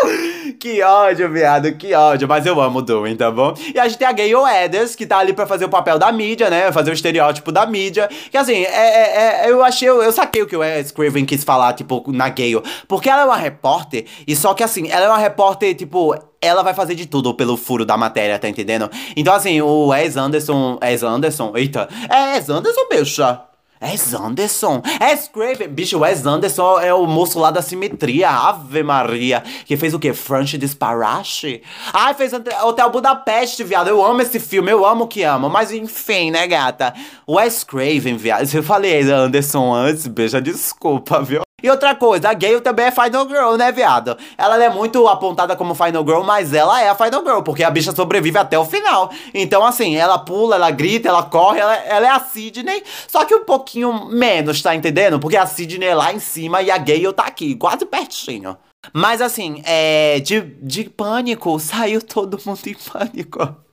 Que 0.58 0.82
ódio, 0.82 1.30
viado, 1.30 1.72
que 1.74 1.92
ódio. 1.92 2.26
Mas 2.28 2.46
eu 2.46 2.58
amo 2.60 2.78
o 2.78 2.82
Dwayne, 2.82 3.16
tá 3.16 3.30
bom? 3.30 3.54
E 3.74 3.78
a 3.78 3.86
gente 3.86 3.98
tem 3.98 4.08
a 4.08 4.12
Gayle 4.12 4.34
Eders, 4.64 4.96
que 4.96 5.04
tá 5.04 5.18
ali 5.18 5.32
pra 5.32 5.46
fazer 5.46 5.64
o 5.64 5.68
papel 5.68 5.98
da 5.98 6.10
mídia, 6.10 6.48
né? 6.48 6.72
Fazer 6.72 6.90
o 6.90 6.94
estereótipo 6.94 7.52
da 7.52 7.66
mídia. 7.66 8.08
Que 8.30 8.36
assim, 8.36 8.64
é, 8.64 8.66
é, 8.66 9.46
é, 9.46 9.50
eu 9.50 9.62
achei, 9.62 9.88
eu, 9.88 10.02
eu 10.02 10.12
saquei 10.12 10.42
o 10.42 10.46
que 10.46 10.56
o 10.56 10.60
Wes 10.60 10.90
Craven 10.90 11.24
quis 11.24 11.44
falar, 11.44 11.74
tipo, 11.74 12.02
na 12.08 12.28
Gayle. 12.28 12.62
Porque 12.88 13.10
ela 13.10 13.22
é 13.22 13.24
uma 13.26 13.36
repórter, 13.36 14.06
e 14.26 14.34
só 14.34 14.54
que 14.54 14.62
assim, 14.62 14.88
ela 14.90 15.06
é 15.06 15.08
uma 15.08 15.18
repórter, 15.18 15.74
tipo, 15.74 16.14
ela 16.40 16.62
vai 16.62 16.74
fazer 16.74 16.94
de 16.94 17.06
tudo 17.06 17.34
pelo 17.34 17.56
furo 17.56 17.84
da 17.84 17.96
matéria, 17.96 18.38
tá 18.38 18.48
entendendo? 18.48 18.90
Então, 19.16 19.34
assim, 19.34 19.60
o 19.60 19.88
Wes 19.88 20.16
Anderson. 20.16 20.78
Wes 20.82 21.02
Anderson? 21.02 21.52
Eita. 21.56 21.88
É 22.08 22.34
Wes 22.34 22.48
Anderson, 22.48 22.88
bicha? 22.90 23.40
Wes 23.84 24.14
Anderson? 24.14 24.82
Wes 24.98 25.28
Craven. 25.28 25.68
Bicho, 25.68 25.98
Wes 25.98 26.24
Anderson 26.24 26.80
é 26.80 26.94
o 26.94 27.06
moço 27.06 27.38
lá 27.38 27.50
da 27.50 27.60
simetria. 27.60 28.30
Ave 28.30 28.82
Maria. 28.82 29.42
Que 29.66 29.76
fez 29.76 29.92
o 29.92 29.98
quê? 29.98 30.14
French 30.14 30.56
Disparache? 30.56 31.62
Ai, 31.92 32.14
fez 32.14 32.32
Hotel 32.32 32.90
Budapeste, 32.90 33.62
viado. 33.62 33.88
Eu 33.88 34.02
amo 34.02 34.22
esse 34.22 34.40
filme. 34.40 34.70
Eu 34.72 34.86
amo 34.86 35.06
que 35.06 35.22
amo. 35.22 35.50
Mas 35.50 35.70
enfim, 35.70 36.30
né, 36.30 36.46
gata? 36.46 36.94
Wes 37.28 37.62
Craven, 37.62 38.16
viado. 38.16 38.48
Eu 38.54 38.62
falei 38.62 39.02
Anderson 39.02 39.74
antes, 39.74 40.06
beija, 40.06 40.40
desculpa, 40.40 41.20
viu? 41.22 41.42
E 41.64 41.70
outra 41.70 41.94
coisa, 41.94 42.28
a 42.28 42.34
Gale 42.34 42.60
também 42.60 42.84
é 42.84 42.90
Final 42.90 43.26
Girl, 43.26 43.54
né, 43.56 43.72
viado? 43.72 44.18
Ela 44.36 44.62
é 44.62 44.68
muito 44.68 45.08
apontada 45.08 45.56
como 45.56 45.74
Final 45.74 46.04
Girl, 46.04 46.20
mas 46.20 46.52
ela 46.52 46.78
é 46.82 46.90
a 46.90 46.94
Final 46.94 47.24
Girl, 47.24 47.40
porque 47.40 47.64
a 47.64 47.70
bicha 47.70 47.90
sobrevive 47.96 48.36
até 48.36 48.58
o 48.58 48.66
final. 48.66 49.10
Então, 49.32 49.64
assim, 49.64 49.96
ela 49.96 50.18
pula, 50.18 50.56
ela 50.56 50.70
grita, 50.70 51.08
ela 51.08 51.22
corre, 51.22 51.60
ela, 51.60 51.74
ela 51.74 52.06
é 52.06 52.10
a 52.10 52.20
Sidney, 52.20 52.82
só 53.08 53.24
que 53.24 53.34
um 53.34 53.46
pouquinho 53.46 54.10
menos, 54.10 54.60
tá 54.60 54.74
entendendo? 54.74 55.18
Porque 55.18 55.38
a 55.38 55.46
Sidney 55.46 55.88
é 55.88 55.94
lá 55.94 56.12
em 56.12 56.18
cima 56.18 56.60
e 56.60 56.70
a 56.70 56.76
Gale 56.76 57.14
tá 57.14 57.24
aqui, 57.24 57.54
quase 57.54 57.86
pertinho. 57.86 58.58
Mas 58.92 59.22
assim, 59.22 59.62
é. 59.64 60.20
De, 60.20 60.42
de 60.60 60.84
pânico, 60.84 61.58
saiu 61.60 62.02
todo 62.02 62.38
mundo 62.44 62.60
em 62.66 62.74
pânico. 62.74 63.63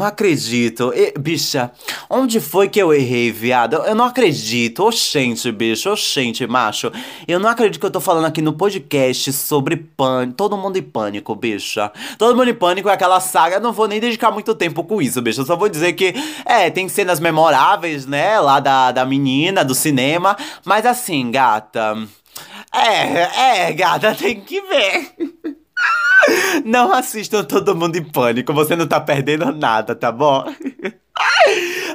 Não 0.00 0.06
acredito. 0.06 0.94
E, 0.96 1.12
bicha, 1.18 1.70
onde 2.08 2.40
foi 2.40 2.70
que 2.70 2.80
eu 2.80 2.90
errei, 2.90 3.30
viado? 3.30 3.74
Eu 3.74 3.94
não 3.94 4.06
acredito. 4.06 4.82
Oxente, 4.82 5.52
bicho. 5.52 5.90
Oxente, 5.90 6.46
macho. 6.46 6.90
Eu 7.28 7.38
não 7.38 7.50
acredito 7.50 7.78
que 7.78 7.84
eu 7.84 7.90
tô 7.90 8.00
falando 8.00 8.24
aqui 8.24 8.40
no 8.40 8.54
podcast 8.54 9.30
sobre 9.30 9.76
pânico. 9.76 10.38
Todo 10.38 10.56
mundo 10.56 10.78
em 10.78 10.82
pânico, 10.82 11.34
bicha. 11.34 11.92
Todo 12.16 12.34
mundo 12.34 12.48
em 12.48 12.54
pânico 12.54 12.88
é 12.88 12.94
aquela 12.94 13.20
saga. 13.20 13.56
Eu 13.56 13.60
não 13.60 13.74
vou 13.74 13.86
nem 13.86 14.00
dedicar 14.00 14.30
muito 14.30 14.54
tempo 14.54 14.82
com 14.84 15.02
isso, 15.02 15.20
bicho. 15.20 15.42
Eu 15.42 15.44
só 15.44 15.54
vou 15.54 15.68
dizer 15.68 15.92
que, 15.92 16.14
é, 16.46 16.70
tem 16.70 16.88
cenas 16.88 17.20
memoráveis, 17.20 18.06
né? 18.06 18.40
Lá 18.40 18.58
da, 18.58 18.92
da 18.92 19.04
menina, 19.04 19.62
do 19.62 19.74
cinema. 19.74 20.34
Mas 20.64 20.86
assim, 20.86 21.30
gata. 21.30 21.94
É, 22.72 23.66
é, 23.68 23.72
gata, 23.74 24.14
tem 24.16 24.40
que 24.40 24.62
ver. 24.62 25.10
Não 26.64 26.92
assistam 26.92 27.42
Todo 27.42 27.74
Mundo 27.74 27.96
em 27.96 28.04
Pânico, 28.04 28.52
você 28.52 28.76
não 28.76 28.86
tá 28.86 29.00
perdendo 29.00 29.52
nada, 29.52 29.94
tá 29.94 30.12
bom? 30.12 30.44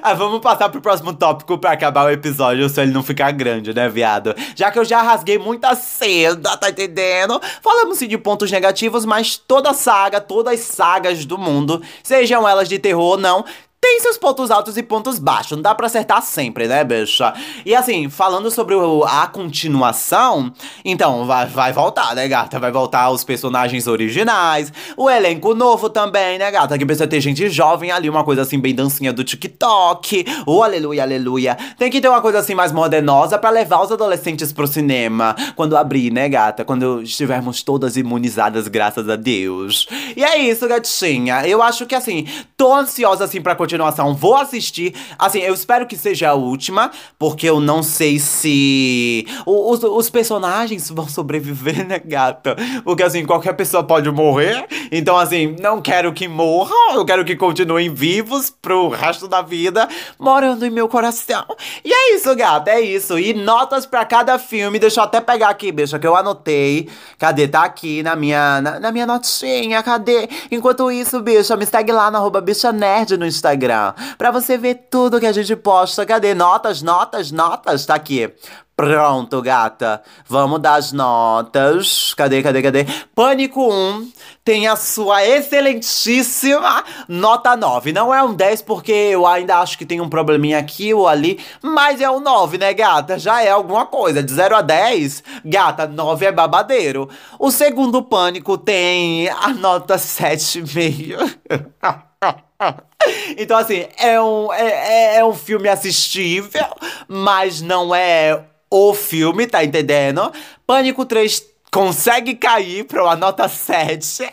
Ah, 0.01 0.13
vamos 0.13 0.39
passar 0.39 0.69
pro 0.69 0.81
próximo 0.81 1.13
tópico 1.13 1.57
pra 1.57 1.71
acabar 1.71 2.05
o 2.05 2.11
episódio, 2.11 2.69
se 2.69 2.79
ele 2.79 2.91
não 2.91 3.01
ficar 3.01 3.31
grande, 3.31 3.73
né, 3.73 3.89
viado? 3.89 4.35
Já 4.55 4.69
que 4.71 4.77
eu 4.77 4.85
já 4.85 5.01
rasguei 5.01 5.39
muita 5.39 5.73
seda, 5.73 6.55
tá 6.57 6.69
entendendo? 6.69 7.41
Falamos 7.61 7.97
sim 7.97 8.07
de 8.07 8.17
pontos 8.17 8.51
negativos, 8.51 9.03
mas 9.03 9.35
toda 9.35 9.73
saga, 9.73 10.21
todas 10.21 10.53
as 10.53 10.59
sagas 10.59 11.25
do 11.25 11.39
mundo, 11.39 11.81
sejam 12.03 12.47
elas 12.47 12.69
de 12.69 12.77
terror 12.77 13.13
ou 13.13 13.17
não, 13.17 13.43
tem 13.85 13.99
seus 13.99 14.17
pontos 14.17 14.49
altos 14.49 14.77
e 14.77 14.81
pontos 14.81 15.19
baixos. 15.19 15.51
Não 15.51 15.61
dá 15.61 15.75
pra 15.75 15.85
acertar 15.85 16.19
sempre, 16.23 16.67
né, 16.67 16.83
bicha? 16.83 17.31
E 17.63 17.75
assim, 17.75 18.09
falando 18.09 18.49
sobre 18.49 18.73
o, 18.73 19.03
a 19.03 19.27
continuação, 19.27 20.51
então 20.83 21.27
vai, 21.27 21.45
vai 21.45 21.71
voltar, 21.71 22.15
né, 22.15 22.27
gata? 22.27 22.57
Vai 22.59 22.71
voltar 22.71 23.11
os 23.11 23.23
personagens 23.23 23.85
originais, 23.85 24.73
o 24.97 25.07
elenco 25.07 25.53
novo 25.53 25.87
também, 25.87 26.39
né, 26.39 26.49
gata? 26.49 26.79
Que 26.79 26.85
precisa 26.85 27.05
ter 27.05 27.21
gente 27.21 27.47
jovem 27.47 27.91
ali, 27.91 28.09
uma 28.09 28.23
coisa 28.23 28.41
assim, 28.41 28.57
bem 28.57 28.73
dancinha 28.73 29.13
do 29.13 29.23
TikTok. 29.23 30.25
O 30.47 30.55
oh, 30.55 30.63
aleluia, 30.63 31.03
aleluia. 31.03 31.55
Tem 31.77 31.91
que 31.91 32.01
ter 32.01 32.09
uma 32.09 32.21
coisa 32.21 32.39
assim 32.39 32.55
mais 32.55 32.71
modernosa 32.71 33.37
para 33.37 33.51
levar 33.51 33.83
os 33.83 33.91
adolescentes 33.91 34.51
pro 34.51 34.65
cinema. 34.65 35.35
Quando 35.55 35.77
abrir, 35.77 36.11
né, 36.11 36.27
gata? 36.27 36.65
Quando 36.65 37.03
estivermos 37.03 37.61
todas 37.61 37.97
imunizadas, 37.97 38.67
graças 38.67 39.07
a 39.07 39.15
Deus. 39.15 39.87
E 40.17 40.23
é 40.23 40.39
isso, 40.39 40.67
gatinha. 40.67 41.45
Eu 41.47 41.61
acho 41.61 41.85
que 41.85 41.93
assim, 41.93 42.25
tô 42.57 42.73
ansiosa 42.73 43.25
assim 43.25 43.41
pra 43.41 43.53
continuar 43.53 43.74
continuação, 43.75 44.15
vou 44.15 44.35
assistir. 44.35 44.95
Assim, 45.19 45.39
eu 45.39 45.53
espero 45.53 45.85
que 45.85 45.97
seja 45.97 46.29
a 46.29 46.33
última, 46.33 46.91
porque 47.19 47.47
eu 47.49 47.59
não 47.59 47.83
sei 47.83 48.17
se 48.19 49.27
os, 49.45 49.83
os 49.83 50.09
personagens 50.09 50.89
vão 50.89 51.07
sobreviver, 51.07 51.85
né, 51.85 51.99
gata? 51.99 52.55
Porque 52.83 53.03
assim, 53.03 53.25
qualquer 53.25 53.53
pessoa 53.53 53.83
pode 53.83 54.09
morrer. 54.09 54.65
Então, 54.91 55.17
assim, 55.17 55.55
não 55.59 55.81
quero 55.81 56.13
que 56.13 56.27
morram, 56.27 56.95
eu 56.95 57.05
quero 57.05 57.25
que 57.25 57.35
continuem 57.35 57.93
vivos 57.93 58.49
pro 58.49 58.87
resto 58.87 59.27
da 59.27 59.41
vida, 59.41 59.87
morando 60.17 60.65
em 60.65 60.69
meu 60.69 60.87
coração. 60.87 61.45
E 61.83 61.91
é 61.91 62.15
isso, 62.15 62.33
gata, 62.35 62.71
é 62.71 62.79
isso. 62.79 63.19
E 63.19 63.33
notas 63.33 63.85
para 63.85 64.05
cada 64.05 64.39
filme, 64.39 64.79
deixa 64.79 65.01
eu 65.01 65.03
até 65.03 65.19
pegar 65.19 65.49
aqui, 65.49 65.71
bicha, 65.71 65.99
que 65.99 66.07
eu 66.07 66.15
anotei. 66.15 66.89
Cadê? 67.19 67.47
Tá 67.47 67.63
aqui 67.63 68.01
na 68.01 68.15
minha, 68.15 68.61
na, 68.61 68.79
na 68.79 68.91
minha 68.91 69.05
notinha, 69.05 69.83
cadê? 69.83 70.29
Enquanto 70.49 70.89
isso, 70.89 71.19
bicha, 71.21 71.57
me 71.57 71.65
segue 71.65 71.91
lá 71.91 72.09
na 72.09 72.19
arroba 72.19 72.39
bicha 72.39 72.71
nerd 72.71 73.17
no 73.17 73.25
Instagram. 73.25 73.64
Instagram, 73.65 73.93
para 74.17 74.31
você 74.31 74.57
ver 74.57 74.87
tudo 74.89 75.19
que 75.19 75.25
a 75.25 75.31
gente 75.31 75.55
posta. 75.55 76.05
Cadê? 76.05 76.33
Notas, 76.33 76.81
notas, 76.81 77.31
notas, 77.31 77.85
tá 77.85 77.95
aqui. 77.95 78.31
Pronto, 78.75 79.41
gata. 79.41 80.01
Vamos 80.27 80.59
dar 80.59 80.75
as 80.75 80.91
notas. 80.91 82.13
Cadê, 82.13 82.43
cadê, 82.43 82.61
cadê? 82.61 82.85
Pânico 83.15 83.71
1 83.71 84.11
tem 84.43 84.67
a 84.67 84.75
sua 84.75 85.25
excelentíssima 85.25 86.83
nota 87.07 87.55
9. 87.55 87.93
Não 87.93 88.13
é 88.13 88.21
um 88.21 88.33
10 88.33 88.63
porque 88.63 88.91
eu 88.91 89.25
ainda 89.25 89.59
acho 89.59 89.77
que 89.77 89.85
tem 89.85 90.01
um 90.01 90.09
probleminha 90.09 90.59
aqui 90.59 90.93
ou 90.93 91.07
ali, 91.07 91.39
mas 91.61 92.01
é 92.01 92.11
um 92.11 92.19
9, 92.19 92.57
né, 92.57 92.73
gata? 92.73 93.17
Já 93.17 93.41
é 93.41 93.49
alguma 93.49 93.85
coisa. 93.85 94.21
De 94.21 94.33
0 94.33 94.57
a 94.57 94.61
10, 94.61 95.23
gata, 95.45 95.87
9 95.87 96.25
é 96.25 96.31
babadeiro. 96.33 97.09
O 97.39 97.51
segundo 97.51 98.03
Pânico 98.03 98.57
tem 98.57 99.29
a 99.29 99.53
nota 99.53 99.95
7,5. 99.95 101.15
Então, 103.37 103.57
assim, 103.57 103.85
é 103.99 104.19
um, 104.19 104.51
é, 104.51 104.67
é, 104.67 105.15
é 105.17 105.25
um 105.25 105.33
filme 105.33 105.69
assistível, 105.69 106.65
mas 107.07 107.61
não 107.61 107.93
é 107.93 108.45
o 108.69 108.93
filme, 108.95 109.45
tá 109.45 109.63
entendendo? 109.63 110.31
Pânico 110.65 111.05
3 111.05 111.54
consegue 111.75 112.35
cair 112.35 112.85
pra 112.85 113.03
uma 113.03 113.17
nota 113.17 113.49
7. 113.49 114.23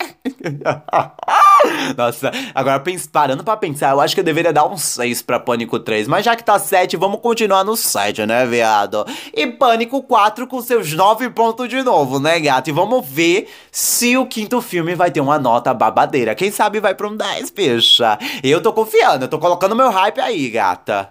Nossa, 1.99 2.31
agora 2.55 2.81
parando 3.11 3.43
pra 3.43 3.57
pensar, 3.57 3.91
eu 3.91 4.01
acho 4.01 4.15
que 4.15 4.21
eu 4.21 4.25
deveria 4.25 4.53
dar 4.53 4.65
um 4.65 4.77
6 4.77 5.23
pra 5.23 5.41
Pânico 5.41 5.81
3. 5.81 6.07
Mas 6.07 6.25
já 6.25 6.37
que 6.37 6.45
tá 6.45 6.57
7, 6.57 6.97
vamos 6.97 7.21
continuar 7.21 7.65
no 7.65 7.77
7, 7.77 8.27
né, 8.27 8.47
viado? 8.47 9.05
E 9.35 9.45
Pânico 9.49 10.05
4 10.05 10.47
com 10.47 10.63
seus 10.63 10.93
9 10.93 11.31
pontos 11.31 11.69
de 11.69 11.83
novo, 11.83 12.21
né, 12.21 12.39
gato? 12.39 12.69
E 12.69 12.73
vamos 12.73 13.05
ver 13.05 13.53
se 13.73 14.17
o 14.17 14.25
quinto 14.25 14.63
filme 14.63 14.95
vai 14.95 15.11
ter 15.11 15.21
uma 15.21 15.37
nota 15.37 15.75
babadeira. 15.75 16.37
Quem 16.37 16.53
sabe 16.53 16.79
vai 16.79 16.95
pra 16.95 17.09
um 17.09 17.17
10, 17.17 17.51
bicha. 17.51 18.21
Eu 18.45 18.63
tô 18.63 18.73
confiando, 18.73 19.25
eu 19.25 19.29
tô 19.29 19.41
colocando 19.41 19.75
meu 19.75 19.91
hype 19.91 20.21
aí, 20.21 20.49
gata. 20.49 21.11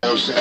Eu 0.00 0.16
sei. 0.16 0.36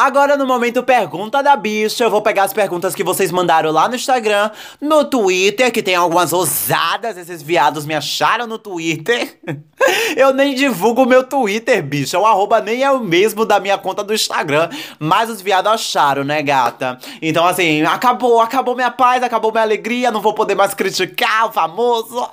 Agora, 0.00 0.34
no 0.34 0.46
momento 0.46 0.82
pergunta 0.82 1.42
da 1.42 1.54
bicha, 1.54 2.04
eu 2.04 2.10
vou 2.10 2.22
pegar 2.22 2.44
as 2.44 2.54
perguntas 2.54 2.94
que 2.94 3.04
vocês 3.04 3.30
mandaram 3.30 3.70
lá 3.70 3.86
no 3.86 3.94
Instagram, 3.94 4.50
no 4.80 5.04
Twitter, 5.04 5.70
que 5.70 5.82
tem 5.82 5.94
algumas 5.94 6.32
ousadas, 6.32 7.18
esses 7.18 7.42
viados 7.42 7.84
me 7.84 7.94
acharam 7.94 8.46
no 8.46 8.56
Twitter. 8.56 9.38
Eu 10.16 10.34
nem 10.34 10.54
divulgo 10.54 11.02
o 11.02 11.06
meu 11.06 11.24
Twitter, 11.24 11.82
bicha. 11.82 12.18
O 12.18 12.26
arroba 12.26 12.60
nem 12.60 12.82
é 12.82 12.90
o 12.90 13.00
mesmo 13.00 13.46
da 13.46 13.58
minha 13.58 13.78
conta 13.78 14.04
do 14.04 14.12
Instagram. 14.12 14.68
Mas 14.98 15.30
os 15.30 15.40
viados 15.40 15.72
acharam, 15.72 16.24
né, 16.24 16.42
gata? 16.42 16.98
Então, 17.22 17.46
assim, 17.46 17.82
acabou, 17.82 18.40
acabou 18.40 18.74
minha 18.74 18.90
paz, 18.90 19.22
acabou 19.22 19.50
minha 19.50 19.62
alegria. 19.62 20.10
Não 20.10 20.20
vou 20.20 20.34
poder 20.34 20.54
mais 20.54 20.74
criticar 20.74 21.46
o 21.46 21.52
famoso. 21.52 22.28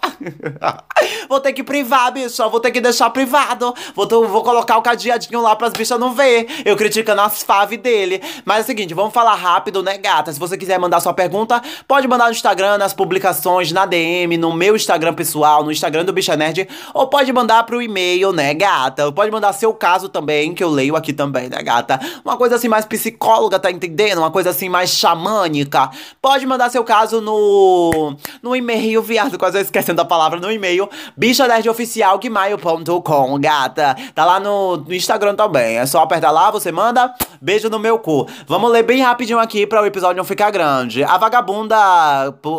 vou 1.29 1.39
ter 1.39 1.53
que 1.53 1.63
privar, 1.63 2.11
bicha. 2.11 2.47
Vou 2.49 2.59
ter 2.59 2.71
que 2.71 2.81
deixar 2.81 3.09
privado. 3.11 3.73
Vou, 3.95 4.07
vou 4.27 4.43
colocar 4.43 4.77
o 4.77 4.81
cadeadinho 4.81 5.41
lá 5.41 5.55
pras 5.55 5.73
bichas 5.73 5.99
não 5.99 6.13
ver. 6.13 6.47
Eu 6.65 6.75
criticando 6.75 7.21
as 7.21 7.43
fave 7.57 7.77
dele. 7.77 8.21
Mas 8.45 8.59
é 8.59 8.61
o 8.61 8.65
seguinte, 8.65 8.93
vamos 8.93 9.13
falar 9.13 9.33
rápido, 9.33 9.81
né, 9.81 9.97
gata? 9.97 10.31
Se 10.31 10.39
você 10.39 10.55
quiser 10.57 10.79
mandar 10.79 10.99
sua 10.99 11.13
pergunta, 11.13 11.59
pode 11.87 12.07
mandar 12.07 12.25
no 12.25 12.31
Instagram, 12.31 12.77
nas 12.77 12.93
publicações, 12.93 13.71
na 13.71 13.83
DM, 13.85 14.37
no 14.37 14.53
meu 14.53 14.75
Instagram 14.75 15.13
pessoal, 15.13 15.63
no 15.63 15.71
Instagram 15.71 16.05
do 16.05 16.13
Bicha 16.13 16.35
Nerd. 16.35 16.67
Ou 16.93 17.07
pode 17.07 17.33
mandar 17.33 17.63
pro 17.63 17.81
e-mail, 17.81 18.31
né, 18.31 18.53
gata? 18.53 19.11
Pode 19.11 19.31
mandar 19.31 19.53
seu 19.53 19.73
caso 19.73 20.07
também, 20.09 20.53
que 20.53 20.63
eu 20.63 20.69
leio 20.69 20.95
aqui 20.95 21.11
também, 21.11 21.49
né, 21.49 21.63
gata? 21.63 21.99
Uma 22.23 22.37
coisa 22.37 22.57
assim 22.57 22.67
mais 22.67 22.85
psicóloga, 22.85 23.57
tá 23.59 23.71
entendendo? 23.71 24.19
Uma 24.19 24.29
coisa 24.29 24.51
assim 24.51 24.69
mais 24.69 24.91
xamânica. 24.91 25.89
Pode 26.21 26.45
mandar 26.45 26.69
seu 26.69 26.83
caso 26.83 27.19
no 27.21 28.15
no 28.43 28.55
e-mail, 28.55 29.01
viado, 29.01 29.39
quase 29.39 29.59
esquecendo 29.59 29.99
a 30.01 30.05
palavra 30.05 30.39
no 30.39 30.51
e-mail, 30.51 30.87
bichanerdioficial.gmail.com, 31.15 33.39
gata. 33.39 33.95
Tá 34.13 34.25
lá 34.25 34.39
no, 34.39 34.77
no 34.77 34.93
Instagram 34.93 35.33
também. 35.35 35.77
É 35.77 35.87
só 35.87 36.03
apertar 36.03 36.31
lá, 36.31 36.51
você 36.51 36.71
manda 36.71 37.07
beijo 37.47 37.69
no 37.69 37.79
meu 37.79 37.97
cu. 37.97 38.27
Vamos 38.45 38.69
ler 38.69 38.83
bem 38.83 39.01
rapidinho 39.01 39.39
aqui 39.39 39.65
para 39.65 39.81
o 39.81 39.85
episódio 39.85 40.17
não 40.17 40.25
ficar 40.25 40.51
grande. 40.51 41.01
A 41.01 41.17
vagabunda 41.17 41.77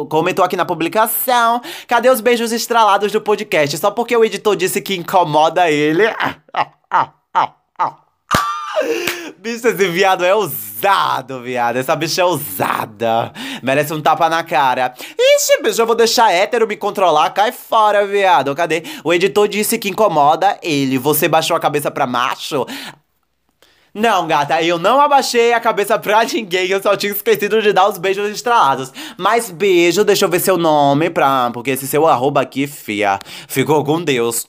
comentou 0.09 0.43
aqui 0.43 0.57
na 0.57 0.65
publicação: 0.65 1.61
cadê 1.87 2.09
os 2.09 2.23
beijos 2.23 2.53
estralados 2.53 3.13
do 3.13 3.21
podcast? 3.21 3.77
Só 3.77 3.91
porque 3.91 4.17
o 4.17 4.25
editor 4.25 4.57
disse 4.57 4.81
que 4.81 4.97
incomoda 4.97 5.71
ele. 5.71 6.05
Bicho, 9.39 9.69
esse 9.69 9.89
viado 9.89 10.25
é 10.25 10.35
ousado, 10.35 11.43
viado. 11.43 11.77
Essa 11.77 11.95
bicha 11.95 12.23
é 12.23 12.25
ousada. 12.25 13.33
Merece 13.63 13.93
um 13.93 14.01
tapa 14.01 14.29
na 14.29 14.43
cara. 14.43 14.95
Ixi, 15.19 15.63
bicho, 15.63 15.83
eu 15.83 15.87
vou 15.87 15.97
deixar 15.97 16.33
hétero 16.33 16.67
me 16.67 16.77
controlar. 16.77 17.31
Cai 17.31 17.53
fora, 17.53 18.07
viado. 18.07 18.55
Cadê? 18.55 18.83
O 19.05 19.13
editor 19.13 19.49
disse 19.49 19.79
que 19.79 19.91
incomoda 19.91 20.59
ele. 20.63 20.97
Você 20.97 21.29
baixou 21.29 21.57
a 21.57 21.61
cabeça 21.61 21.91
pra 21.91 22.07
macho? 22.07 22.67
Não, 23.99 24.29
gata, 24.29 24.63
eu 24.63 24.79
não 24.79 25.01
abaixei 25.01 25.53
a 25.53 25.59
cabeça 25.59 25.99
pra 25.99 26.23
ninguém, 26.33 26.69
eu 26.69 26.81
só 26.81 26.97
tinha 26.97 27.11
esquecido 27.11 27.61
de 27.61 27.73
dar 27.73 27.89
os 27.89 27.99
beijos 27.99 28.31
estralados. 28.31 28.93
Mas 29.17 29.51
beijo, 29.51 30.05
deixa 30.05 30.25
eu 30.25 30.29
ver 30.29 30.39
seu 30.39 30.57
nome 30.57 31.11
pra. 31.11 31.51
Porque 31.53 31.73
esse 31.73 31.85
seu 31.89 32.07
arroba 32.07 32.41
aqui, 32.41 32.69
fia, 32.69 33.19
ficou 33.49 33.83
com 33.85 34.01
Deus. 34.01 34.47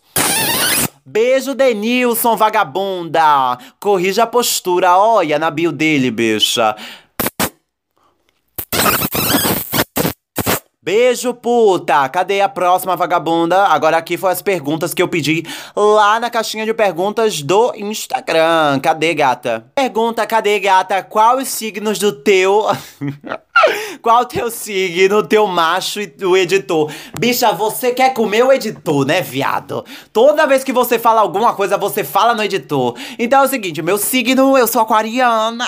Beijo, 1.03 1.55
Denilson, 1.55 2.35
vagabunda. 2.35 3.57
Corrija 3.79 4.23
a 4.23 4.27
postura, 4.27 4.95
olha 4.95 5.39
na 5.39 5.49
bio 5.49 5.71
dele, 5.71 6.12
bicha. 6.12 6.75
Beijo, 10.89 11.36
puta! 11.36 12.10
Cadê 12.10 12.41
a 12.41 12.49
próxima 12.49 12.95
vagabunda? 12.95 13.67
Agora 13.67 13.95
aqui 13.95 14.17
foram 14.17 14.34
as 14.34 14.41
perguntas 14.41 14.91
que 14.91 15.04
eu 15.04 15.08
pedi 15.08 15.43
lá 15.75 16.19
na 16.19 16.32
caixinha 16.32 16.65
de 16.65 16.73
perguntas 16.73 17.43
do 17.43 17.71
Instagram. 17.75 18.80
Cadê, 18.82 19.13
gata? 19.13 19.67
Pergunta, 19.75 20.25
cadê, 20.25 20.60
gata? 20.60 21.04
Qual 21.04 21.38
os 21.38 21.47
signos 21.47 21.99
do 21.99 22.12
teu... 22.12 22.65
Qual 24.02 24.21
o 24.21 24.25
teu 24.25 24.49
signo, 24.49 25.21
teu 25.21 25.45
macho 25.45 25.99
e 25.99 26.13
o 26.23 26.36
editor? 26.38 26.91
Bicha, 27.19 27.52
você 27.52 27.91
quer 27.91 28.13
comer 28.13 28.43
o 28.43 28.52
editor, 28.52 29.06
né, 29.06 29.21
viado? 29.21 29.84
Toda 30.13 30.47
vez 30.47 30.63
que 30.63 30.71
você 30.71 30.97
fala 30.97 31.21
alguma 31.21 31.54
coisa, 31.54 31.78
você 31.78 32.04
fala 32.04 32.34
no 32.34 32.41
editor. 32.41 32.95
Então 33.19 33.41
é 33.41 33.45
o 33.45 33.49
seguinte, 33.49 33.82
meu 33.82 33.97
signo, 33.97 34.58
eu 34.58 34.65
sou 34.65 34.82
aquariana. 34.82 35.65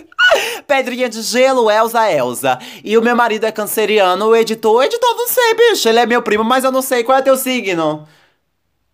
Pedrinha 0.66 1.08
de 1.08 1.20
gelo, 1.22 1.70
Elza 1.70 2.10
Elza. 2.10 2.58
E 2.84 2.96
o 2.96 3.02
meu 3.02 3.16
marido 3.16 3.44
é 3.44 3.52
canceriano, 3.52 4.34
editor, 4.40 4.84
editor 4.84 5.14
não 5.16 5.28
sei, 5.28 5.54
bicho. 5.54 5.88
Ele 5.88 6.00
é 6.00 6.06
meu 6.06 6.22
primo, 6.22 6.44
mas 6.44 6.64
eu 6.64 6.72
não 6.72 6.82
sei 6.82 7.04
qual 7.04 7.18
é 7.18 7.22
teu 7.22 7.36
signo. 7.36 8.06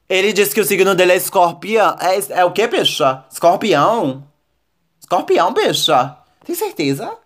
Ele 0.08 0.32
disse 0.32 0.54
que 0.54 0.60
o 0.60 0.64
signo 0.64 0.94
dele 0.94 1.12
é 1.12 1.16
escorpião. 1.16 1.96
É, 2.00 2.40
é 2.40 2.44
o 2.44 2.52
que, 2.52 2.66
bicha? 2.66 3.24
Escorpião? 3.30 4.24
Escorpião, 5.00 5.52
bicha? 5.52 6.16
Tem 6.44 6.54
certeza? 6.54 7.16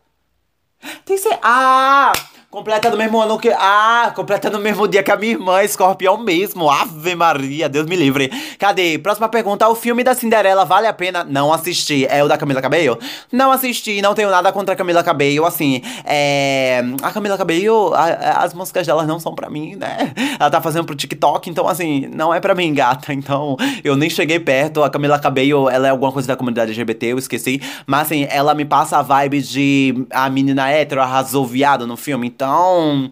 Tem 1.05 1.19
ser. 1.19 1.39
Ah! 1.43 2.13
Completa 2.51 2.91
no 2.91 2.97
mesmo 2.97 3.21
ano 3.21 3.39
que. 3.39 3.49
Ah, 3.49 4.13
completa 4.13 4.51
no 4.51 4.59
mesmo 4.59 4.89
dia 4.89 5.05
que 5.05 5.13
a 5.13 5.17
minha 5.17 5.35
irmã, 5.35 5.63
escorpião 5.63 6.19
mesmo. 6.19 6.69
Ave 6.69 7.15
Maria, 7.15 7.69
Deus 7.69 7.87
me 7.87 7.95
livre. 7.95 8.29
Cadê? 8.59 8.99
Próxima 8.99 9.29
pergunta: 9.29 9.69
o 9.69 9.77
filme 9.77 10.03
da 10.03 10.17
Cinderela 10.17 10.65
vale 10.65 10.89
a 10.89 10.93
pena? 10.93 11.23
Não 11.23 11.53
assisti. 11.53 12.07
É 12.07 12.25
o 12.25 12.27
da 12.27 12.37
Camila 12.37 12.61
Cabello? 12.61 12.99
Não 13.31 13.53
assisti, 13.53 14.03
não 14.03 14.15
tenho 14.15 14.29
nada 14.31 14.51
contra 14.51 14.75
a 14.75 14.77
Camila 14.77 15.05
Cabello. 15.05 15.47
Assim, 15.47 15.81
é. 16.05 16.83
A 17.01 17.13
Camila 17.13 17.39
Cabello, 17.39 17.95
a, 17.95 18.43
as 18.43 18.53
músicas 18.53 18.85
dela 18.85 19.07
não 19.07 19.21
são 19.21 19.33
pra 19.33 19.49
mim, 19.49 19.77
né? 19.77 20.13
Ela 20.37 20.51
tá 20.51 20.61
fazendo 20.61 20.85
pro 20.85 20.97
TikTok, 20.97 21.49
então, 21.49 21.69
assim, 21.69 22.09
não 22.13 22.35
é 22.35 22.41
pra 22.41 22.53
mim, 22.53 22.75
gata. 22.75 23.15
Então, 23.15 23.57
eu 23.85 23.95
nem 23.95 24.11
cheguei 24.11 24.41
perto. 24.41 24.83
A 24.83 24.91
Camila 24.91 25.21
Cabello, 25.21 25.71
ela 25.71 25.87
é 25.87 25.91
alguma 25.91 26.11
coisa 26.11 26.27
da 26.27 26.35
comunidade 26.35 26.73
LGBT, 26.73 27.13
eu 27.13 27.19
esqueci. 27.19 27.63
Mas, 27.87 28.09
assim, 28.09 28.27
ela 28.29 28.55
me 28.57 28.65
passa 28.65 28.99
a 28.99 29.03
vibe 29.03 29.41
de 29.41 30.07
a 30.11 30.29
menina 30.29 30.69
hétero 30.69 31.01
arrasou 31.01 31.47
viado 31.47 31.87
no 31.87 31.97
filme. 31.97 32.40
Então. 32.41 33.11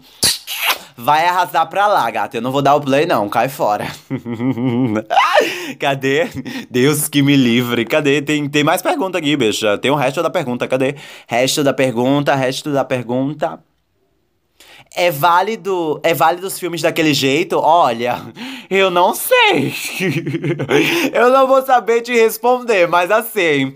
Vai 0.96 1.26
arrasar 1.26 1.68
pra 1.68 1.86
lá, 1.86 2.10
gata. 2.10 2.38
Eu 2.38 2.40
não 2.40 2.50
vou 2.50 2.62
dar 2.62 2.74
o 2.74 2.80
play, 2.80 3.04
não. 3.04 3.28
Cai 3.28 3.46
fora. 3.46 3.86
Cadê? 5.78 6.26
Deus 6.70 7.08
que 7.08 7.22
me 7.22 7.36
livre. 7.36 7.84
Cadê? 7.84 8.22
Tem, 8.22 8.48
tem 8.48 8.64
mais 8.64 8.80
pergunta 8.80 9.18
aqui, 9.18 9.36
bicha. 9.36 9.76
Tem 9.76 9.90
o 9.90 9.94
resto 9.94 10.22
da 10.22 10.30
pergunta. 10.30 10.66
Cadê? 10.66 10.94
Resto 11.26 11.62
da 11.62 11.74
pergunta, 11.74 12.34
resto 12.34 12.72
da 12.72 12.86
pergunta. 12.86 13.60
É 14.96 15.10
válido, 15.10 16.00
é 16.02 16.14
válido 16.14 16.46
os 16.46 16.58
filmes 16.58 16.80
daquele 16.80 17.12
jeito? 17.12 17.58
Olha, 17.58 18.22
eu 18.70 18.90
não 18.90 19.14
sei. 19.14 19.74
eu 21.12 21.30
não 21.30 21.46
vou 21.46 21.62
saber 21.62 22.00
te 22.00 22.14
responder, 22.14 22.88
mas 22.88 23.10
assim, 23.10 23.74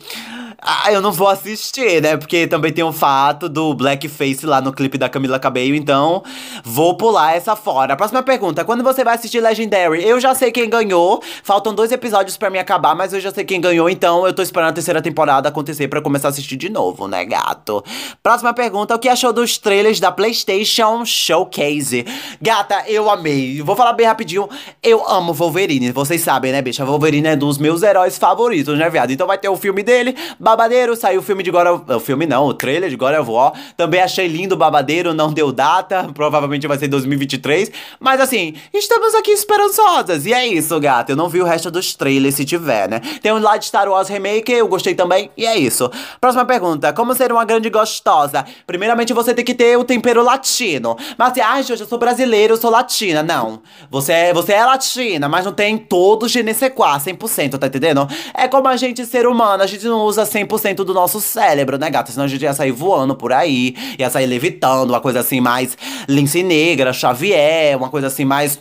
ah, 0.64 0.92
eu 0.92 1.00
não 1.00 1.10
vou 1.10 1.26
assistir, 1.26 2.00
né? 2.00 2.16
Porque 2.16 2.46
também 2.46 2.72
tem 2.72 2.84
o 2.84 2.92
fato 2.92 3.48
do 3.48 3.74
blackface 3.74 4.46
lá 4.46 4.60
no 4.60 4.72
clipe 4.72 4.96
da 4.96 5.08
Camila 5.08 5.36
Cabello, 5.36 5.74
então 5.74 6.22
vou 6.62 6.96
pular 6.96 7.34
essa 7.34 7.56
fora. 7.56 7.96
Próxima 7.96 8.22
pergunta: 8.22 8.64
quando 8.64 8.84
você 8.84 9.02
vai 9.02 9.16
assistir 9.16 9.40
Legendary? 9.40 10.06
Eu 10.06 10.20
já 10.20 10.36
sei 10.36 10.52
quem 10.52 10.70
ganhou. 10.70 11.20
Faltam 11.42 11.74
dois 11.74 11.90
episódios 11.90 12.36
para 12.36 12.48
mim 12.48 12.58
acabar, 12.58 12.94
mas 12.94 13.12
eu 13.12 13.20
já 13.20 13.32
sei 13.32 13.44
quem 13.44 13.60
ganhou, 13.60 13.90
então 13.90 14.24
eu 14.24 14.32
tô 14.32 14.40
esperando 14.40 14.68
a 14.68 14.72
terceira 14.72 15.02
temporada 15.02 15.48
acontecer 15.48 15.88
para 15.88 16.00
começar 16.00 16.28
a 16.28 16.30
assistir 16.30 16.56
de 16.56 16.68
novo, 16.68 17.08
né, 17.08 17.24
gato? 17.24 17.82
Próxima 18.22 18.54
pergunta: 18.54 18.94
o 18.94 19.00
que 19.00 19.08
achou 19.08 19.32
dos 19.32 19.58
trailers 19.58 19.98
da 19.98 20.12
PlayStation 20.12 21.04
Showcase? 21.04 22.06
Gata, 22.40 22.84
eu 22.86 23.10
amei. 23.10 23.60
Vou 23.62 23.74
falar 23.74 23.94
bem 23.94 24.06
rapidinho. 24.06 24.48
Eu 24.80 25.04
amo 25.08 25.32
Wolverine. 25.32 25.90
Vocês 25.90 26.20
sabem, 26.20 26.52
né, 26.52 26.62
bicha? 26.62 26.84
Wolverine 26.84 27.28
é 27.28 27.36
dos 27.36 27.58
meus 27.58 27.82
heróis 27.82 28.16
favoritos, 28.16 28.78
né, 28.78 28.88
viado? 28.88 29.10
Então 29.10 29.26
vai 29.26 29.38
ter 29.38 29.48
o 29.48 29.56
filme 29.56 29.82
dele. 29.82 30.14
Babadeiro, 30.52 30.94
saiu 30.94 31.20
o 31.20 31.22
filme 31.22 31.42
de 31.42 31.50
God 31.50 31.66
of... 31.66 31.92
O 31.92 32.00
filme 32.00 32.26
não, 32.26 32.44
o 32.44 32.52
trailer 32.52 32.90
de 32.90 32.96
God 32.96 33.14
of 33.18 33.30
War. 33.30 33.52
Também 33.76 34.00
achei 34.02 34.26
lindo 34.26 34.54
o 34.54 34.58
Babadeiro, 34.58 35.14
não 35.14 35.32
deu 35.32 35.50
data. 35.50 36.10
Provavelmente 36.14 36.66
vai 36.66 36.76
ser 36.76 36.88
2023. 36.88 37.72
Mas 37.98 38.20
assim, 38.20 38.54
estamos 38.72 39.14
aqui 39.14 39.30
esperançosas. 39.30 40.26
E 40.26 40.32
é 40.32 40.46
isso, 40.46 40.78
gato. 40.78 41.10
Eu 41.10 41.16
não 41.16 41.28
vi 41.28 41.40
o 41.40 41.44
resto 41.44 41.70
dos 41.70 41.94
trailers 41.94 42.34
se 42.34 42.44
tiver, 42.44 42.88
né? 42.88 43.00
Tem 43.22 43.32
um 43.32 43.38
lá 43.38 43.56
de 43.56 43.64
Star 43.64 43.88
Wars 43.88 44.08
Remake, 44.08 44.52
eu 44.52 44.68
gostei 44.68 44.94
também. 44.94 45.30
E 45.36 45.46
é 45.46 45.56
isso. 45.56 45.90
Próxima 46.20 46.44
pergunta. 46.44 46.92
Como 46.92 47.14
ser 47.14 47.32
uma 47.32 47.44
grande 47.44 47.70
gostosa? 47.70 48.44
Primeiramente, 48.66 49.14
você 49.14 49.32
tem 49.32 49.44
que 49.44 49.54
ter 49.54 49.78
o 49.78 49.84
tempero 49.84 50.22
latino. 50.22 50.96
Mas 51.16 51.32
assim, 51.32 51.40
ai, 51.40 51.62
Jorge, 51.62 51.82
eu 51.82 51.88
sou 51.88 51.98
brasileiro, 51.98 52.54
eu 52.54 52.58
sou 52.58 52.70
latina. 52.70 53.22
Não. 53.22 53.62
Você 53.90 54.12
é, 54.12 54.34
você 54.34 54.52
é 54.52 54.64
latina, 54.64 55.28
mas 55.28 55.44
não 55.44 55.52
tem 55.52 55.78
todo 55.78 56.24
o 56.24 56.28
genesequá, 56.28 56.98
100%, 56.98 57.58
tá 57.58 57.66
entendendo? 57.66 58.06
É 58.34 58.46
como 58.48 58.68
a 58.68 58.76
gente 58.76 59.06
ser 59.06 59.26
humano, 59.26 59.62
a 59.62 59.66
gente 59.66 59.86
não 59.86 60.00
usa 60.02 60.24
100% 60.24 60.41
do 60.84 60.94
nosso 60.94 61.20
cérebro, 61.20 61.78
né, 61.78 61.90
gata? 61.90 62.10
Senão 62.12 62.24
a 62.24 62.28
gente 62.28 62.42
ia 62.42 62.54
sair 62.54 62.70
voando 62.70 63.14
por 63.14 63.32
aí, 63.32 63.74
ia 63.98 64.10
sair 64.10 64.26
levitando, 64.26 64.90
uma 64.90 65.00
coisa 65.00 65.20
assim 65.20 65.40
mais 65.40 65.76
lince 66.08 66.42
negra, 66.42 66.92
Xavier, 66.92 67.76
uma 67.76 67.88
coisa 67.88 68.06
assim 68.06 68.24
mais 68.24 68.58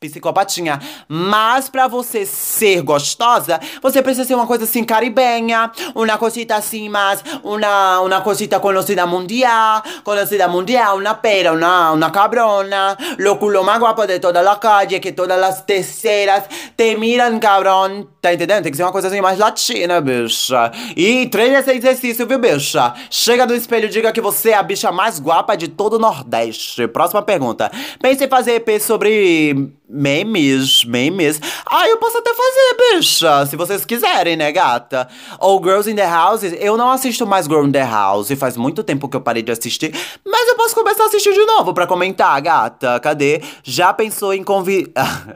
psicopatinha. 0.00 0.80
Mas 1.06 1.68
pra 1.68 1.86
você 1.86 2.24
ser 2.24 2.80
gostosa, 2.80 3.60
você 3.82 4.00
precisa 4.00 4.26
ser 4.26 4.34
uma 4.34 4.46
coisa 4.46 4.64
assim 4.64 4.82
caribenha, 4.82 5.70
uma 5.94 6.16
cosita 6.16 6.56
assim 6.56 6.88
mais, 6.88 7.22
uma, 7.44 8.00
uma 8.00 8.20
cosita 8.22 8.58
conhecida 8.58 9.06
mundial, 9.06 9.82
conhecida 10.02 10.48
mundial, 10.48 10.96
una 10.96 11.14
pera, 11.14 11.52
una, 11.52 11.92
una 11.92 12.10
cabrona, 12.10 12.96
lo 13.18 13.38
culo 13.38 13.62
más 13.62 13.78
guapo 13.78 14.06
de 14.06 14.18
toda 14.18 14.42
la 14.42 14.58
calle, 14.58 15.00
que 15.00 15.12
todas 15.12 15.40
as 15.42 15.66
terceiras 15.66 16.44
te 16.74 16.96
miram, 16.96 17.38
cabrón. 17.38 18.08
Tá 18.22 18.32
entendendo? 18.32 18.62
Tem 18.62 18.70
que 18.70 18.76
ser 18.76 18.84
uma 18.84 18.92
coisa 18.92 19.08
assim 19.08 19.20
mais 19.20 19.38
latina, 19.38 20.00
bicha. 20.00 20.72
E 20.96 21.26
treine 21.26 21.56
esse 21.56 21.72
exercício, 21.72 22.26
viu, 22.26 22.38
bicha? 22.38 22.94
Chega 23.10 23.46
no 23.46 23.54
espelho 23.54 23.86
e 23.86 23.90
diga 23.90 24.12
que 24.12 24.20
você 24.20 24.50
é 24.50 24.54
a 24.54 24.62
bicha 24.62 24.90
mais 24.90 25.20
guapa 25.20 25.56
de 25.56 25.68
todo 25.68 25.94
o 25.94 25.98
Nordeste. 25.98 26.88
Próxima 26.88 27.20
pergunta. 27.22 27.70
Pense 28.00 28.24
em 28.24 28.28
fazer 28.28 28.54
EP 28.54 28.80
sobre 28.80 29.70
memes, 29.90 30.84
memes. 30.84 31.40
Ah, 31.66 31.88
eu 31.88 31.96
posso 31.98 32.18
até 32.18 32.30
fazer, 32.32 32.96
bicha, 32.96 33.46
se 33.46 33.56
vocês 33.56 33.84
quiserem, 33.84 34.36
né, 34.36 34.52
gata? 34.52 35.08
Ou 35.38 35.62
Girls 35.62 35.90
in 35.90 35.96
the 35.96 36.06
House, 36.06 36.42
eu 36.44 36.76
não 36.76 36.90
assisto 36.90 37.26
mais 37.26 37.46
Girls 37.46 37.68
in 37.68 37.72
the 37.72 37.84
House, 37.84 38.30
faz 38.38 38.56
muito 38.56 38.84
tempo 38.84 39.08
que 39.08 39.16
eu 39.16 39.20
parei 39.20 39.42
de 39.42 39.52
assistir, 39.52 39.92
mas 40.24 40.48
eu 40.48 40.56
posso 40.56 40.74
começar 40.74 41.04
a 41.04 41.06
assistir 41.06 41.32
de 41.32 41.44
novo 41.44 41.74
pra 41.74 41.86
comentar, 41.86 42.40
gata. 42.40 43.00
Cadê? 43.00 43.42
Já 43.62 43.92
pensou 43.92 44.32
em 44.32 44.44
convidar. 44.44 45.26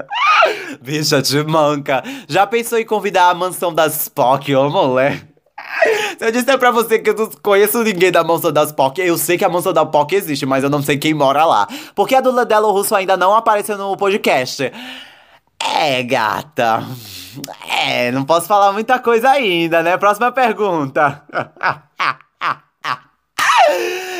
bicha 0.82 1.22
de 1.22 1.42
manca. 1.44 2.02
Já 2.28 2.46
pensou 2.46 2.78
em 2.78 2.84
convidar 2.84 3.30
a 3.30 3.34
mansão 3.34 3.72
das 3.72 4.02
Spock, 4.02 4.54
ô 4.54 4.68
mulher? 4.68 5.33
Se 6.18 6.24
eu 6.26 6.32
disser 6.32 6.58
pra 6.58 6.70
você 6.70 6.98
que 6.98 7.10
eu 7.10 7.14
não 7.14 7.30
conheço 7.42 7.82
ninguém 7.82 8.12
da 8.12 8.22
Mansão 8.22 8.52
das 8.52 8.72
POC, 8.72 9.00
eu 9.00 9.18
sei 9.18 9.38
que 9.38 9.44
a 9.44 9.48
Mansão 9.48 9.72
da 9.72 9.84
POC 9.84 10.14
existe, 10.14 10.46
mas 10.46 10.64
eu 10.64 10.70
não 10.70 10.82
sei 10.82 10.96
quem 10.96 11.14
mora 11.14 11.44
lá. 11.44 11.66
Porque 11.94 12.14
a 12.14 12.20
do 12.20 12.44
Delo 12.44 12.70
Russo 12.70 12.94
ainda 12.94 13.16
não 13.16 13.34
apareceu 13.34 13.76
no 13.76 13.96
podcast. 13.96 14.70
É, 15.58 16.02
gata. 16.02 16.84
É, 17.68 18.10
não 18.12 18.24
posso 18.24 18.46
falar 18.46 18.72
muita 18.72 18.98
coisa 18.98 19.30
ainda, 19.30 19.82
né? 19.82 19.96
Próxima 19.96 20.30
pergunta. 20.30 21.22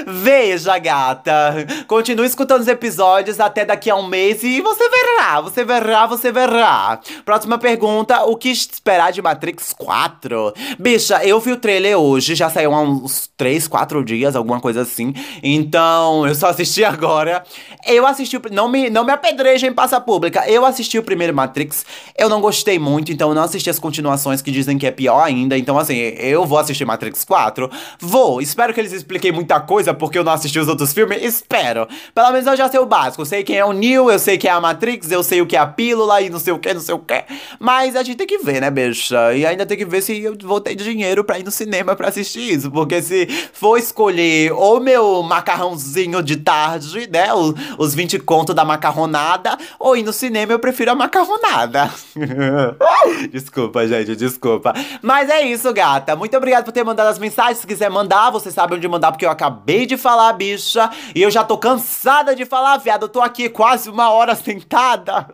Veja, 0.07 0.79
gata. 0.79 1.67
Continue 1.87 2.27
escutando 2.27 2.61
os 2.61 2.69
episódios 2.69 3.41
até 3.41 3.65
daqui 3.65 3.91
a 3.91 3.97
um 3.97 4.07
mês 4.07 4.43
e 4.43 4.61
você 4.61 4.89
verá, 4.89 5.41
você 5.41 5.65
verá, 5.65 6.07
você 6.07 6.33
verá. 6.33 7.01
Próxima 7.25 7.59
pergunta: 7.59 8.25
o 8.25 8.37
que 8.37 8.51
esperar 8.51 9.13
de 9.13 9.23
Matrix 9.23 9.73
4? 9.73 10.53
Bicha, 10.79 11.25
eu 11.25 11.41
vi 11.41 11.53
o 11.53 11.57
trailer 11.57 11.99
hoje, 11.99 12.35
já 12.35 12.51
saiu 12.51 12.75
há 12.75 12.81
uns 12.81 13.31
3, 13.37 13.67
4 13.69 14.05
dias, 14.05 14.37
alguma 14.37 14.61
coisa 14.61 14.83
assim. 14.83 15.15
Então, 15.43 16.27
eu 16.27 16.35
só 16.35 16.49
assisti 16.49 16.85
agora. 16.85 17.45
Eu 17.87 18.07
assisti. 18.07 18.39
Não 18.51 18.69
me, 18.69 18.91
não 18.91 19.05
me 19.05 19.13
apedrejem 19.13 19.71
em 19.71 19.73
passa 19.73 20.01
pública. 20.01 20.49
Eu 20.49 20.65
assisti 20.67 20.99
o 20.99 21.03
primeiro 21.03 21.35
Matrix. 21.35 21.85
Eu 22.19 22.29
não 22.29 22.41
gostei 22.41 22.79
muito, 22.79 23.13
então 23.13 23.31
eu 23.31 23.35
não 23.35 23.43
assisti 23.43 23.71
as 23.71 23.79
continuações 23.79 24.43
que 24.43 24.51
dizem 24.51 24.77
que 24.77 24.87
é 24.87 24.91
pior 24.91 25.23
ainda. 25.23 25.57
Então, 25.57 25.79
assim, 25.79 25.97
eu 25.97 26.45
vou 26.45 26.59
assistir 26.59 26.85
Matrix 26.85 27.25
4. 27.25 27.71
Vou. 27.99 28.41
Espero 28.41 28.75
que 28.75 28.81
eles 28.81 28.93
expliquem 28.93 29.33
muita 29.33 29.61
coisa, 29.61 29.94
porque 29.95 30.19
eu 30.19 30.25
não 30.25 30.33
assisti 30.33 30.59
os 30.59 30.69
outros 30.69 30.93
filmes. 30.93 31.23
Espero. 31.23 31.87
Pelo 32.15 32.31
menos 32.31 32.47
eu 32.47 32.57
já 32.57 32.69
sei 32.69 32.81
o 32.81 32.87
básico. 32.87 33.25
Sei 33.25 33.43
quem 33.43 33.57
é 33.57 33.65
o 33.65 33.73
Neo, 33.73 34.11
eu 34.11 34.19
sei 34.19 34.39
quem 34.39 34.51
é 34.51 34.53
a 34.53 34.61
Matrix, 34.61 35.11
eu 35.11 35.23
sei 35.23 35.41
o 35.41 35.47
que 35.47 35.57
é 35.57 35.61
a 35.61 35.67
pílula 35.67 36.21
e 36.21 36.31
não 36.31 36.39
sei 36.39 36.53
o 36.53 36.59
que, 36.59 36.75
não 36.75 36.81
sei 36.81 36.95
o 36.95 36.99
que. 36.99 37.25
Mas 37.59 37.97
a 37.97 38.03
gente 38.03 38.17
tem 38.17 38.27
que 38.27 38.39
ver, 38.39 38.61
né, 38.61 38.71
bicha? 38.71 39.35
E 39.35 39.47
ainda 39.47 39.67
tem 39.67 39.77
que 39.77 39.85
ver 39.85 40.03
se 40.03 40.23
eu 40.23 40.37
vou 40.43 40.61
ter 40.61 40.75
dinheiro 40.75 41.25
pra 41.25 41.39
ir 41.39 41.45
no 41.45 41.51
cinema 41.51 41.95
pra 41.97 42.09
assistir 42.09 42.53
isso. 42.53 42.71
Porque 42.71 43.01
se 43.03 43.27
for 43.53 43.79
escolher 43.79 44.53
o 44.53 44.81
meu 44.81 45.23
macarrãozinho 45.23 46.23
de 46.23 46.37
tarde, 46.37 47.09
né? 47.11 47.33
Os, 47.33 47.55
os 47.79 47.95
20 47.95 48.19
contos 48.21 48.55
da 48.55 48.65
macarronada, 48.65 49.57
ou 49.79 49.97
ir 49.97 50.03
no 50.03 50.13
cinema, 50.13 50.53
eu 50.53 50.59
prefiro 50.59 50.91
a 50.91 50.95
macarronada. 50.95 51.91
desculpa, 53.31 53.87
gente, 53.87 54.17
desculpa. 54.17 54.75
Mas 55.03 55.29
é 55.31 55.43
isso, 55.43 55.73
gata. 55.73 56.17
Muito 56.17 56.37
obrigado 56.37 56.65
por 56.65 56.73
ter 56.73 56.85
mandado 56.85 57.09
as 57.09 57.19
mensagens. 57.19 57.59
Se 57.59 57.67
quiser 57.67 57.91
mandar, 57.91 58.31
você 58.31 58.51
sabe 58.51 58.75
onde 58.75 58.87
mandar, 58.89 59.13
porque 59.13 59.25
eu 59.25 59.31
acabei 59.31 59.84
de 59.87 59.97
falar, 59.97 60.33
bicha. 60.33 60.91
E 61.15 61.23
eu 61.23 61.31
já 61.31 61.45
tô 61.45 61.59
cansada 61.59 62.35
de 62.35 62.45
falar, 62.45 62.77
viado. 62.79 63.03
Eu 63.03 63.09
tô 63.09 63.21
aqui 63.21 63.49
quase 63.49 63.89
uma 63.91 64.11
hora 64.11 64.35
sentada. 64.37 65.29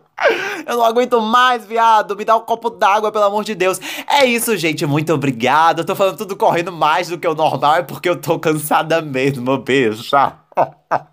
Eu 0.67 0.77
não 0.77 0.85
aguento 0.85 1.19
mais, 1.21 1.65
viado. 1.65 2.15
Me 2.15 2.23
dá 2.23 2.35
um 2.35 2.41
copo 2.41 2.69
d'água, 2.69 3.11
pelo 3.11 3.25
amor 3.25 3.43
de 3.43 3.55
Deus. 3.55 3.79
É 4.07 4.25
isso, 4.25 4.55
gente. 4.57 4.85
Muito 4.85 5.13
obrigado. 5.13 5.79
Eu 5.79 5.85
tô 5.85 5.95
falando 5.95 6.17
tudo 6.17 6.35
correndo 6.35 6.71
mais 6.71 7.07
do 7.09 7.17
que 7.17 7.27
o 7.27 7.35
normal, 7.35 7.77
é 7.77 7.83
porque 7.83 8.09
eu 8.09 8.19
tô 8.19 8.39
cansada 8.39 9.01
mesmo, 9.01 9.57
bicha. 9.57 10.33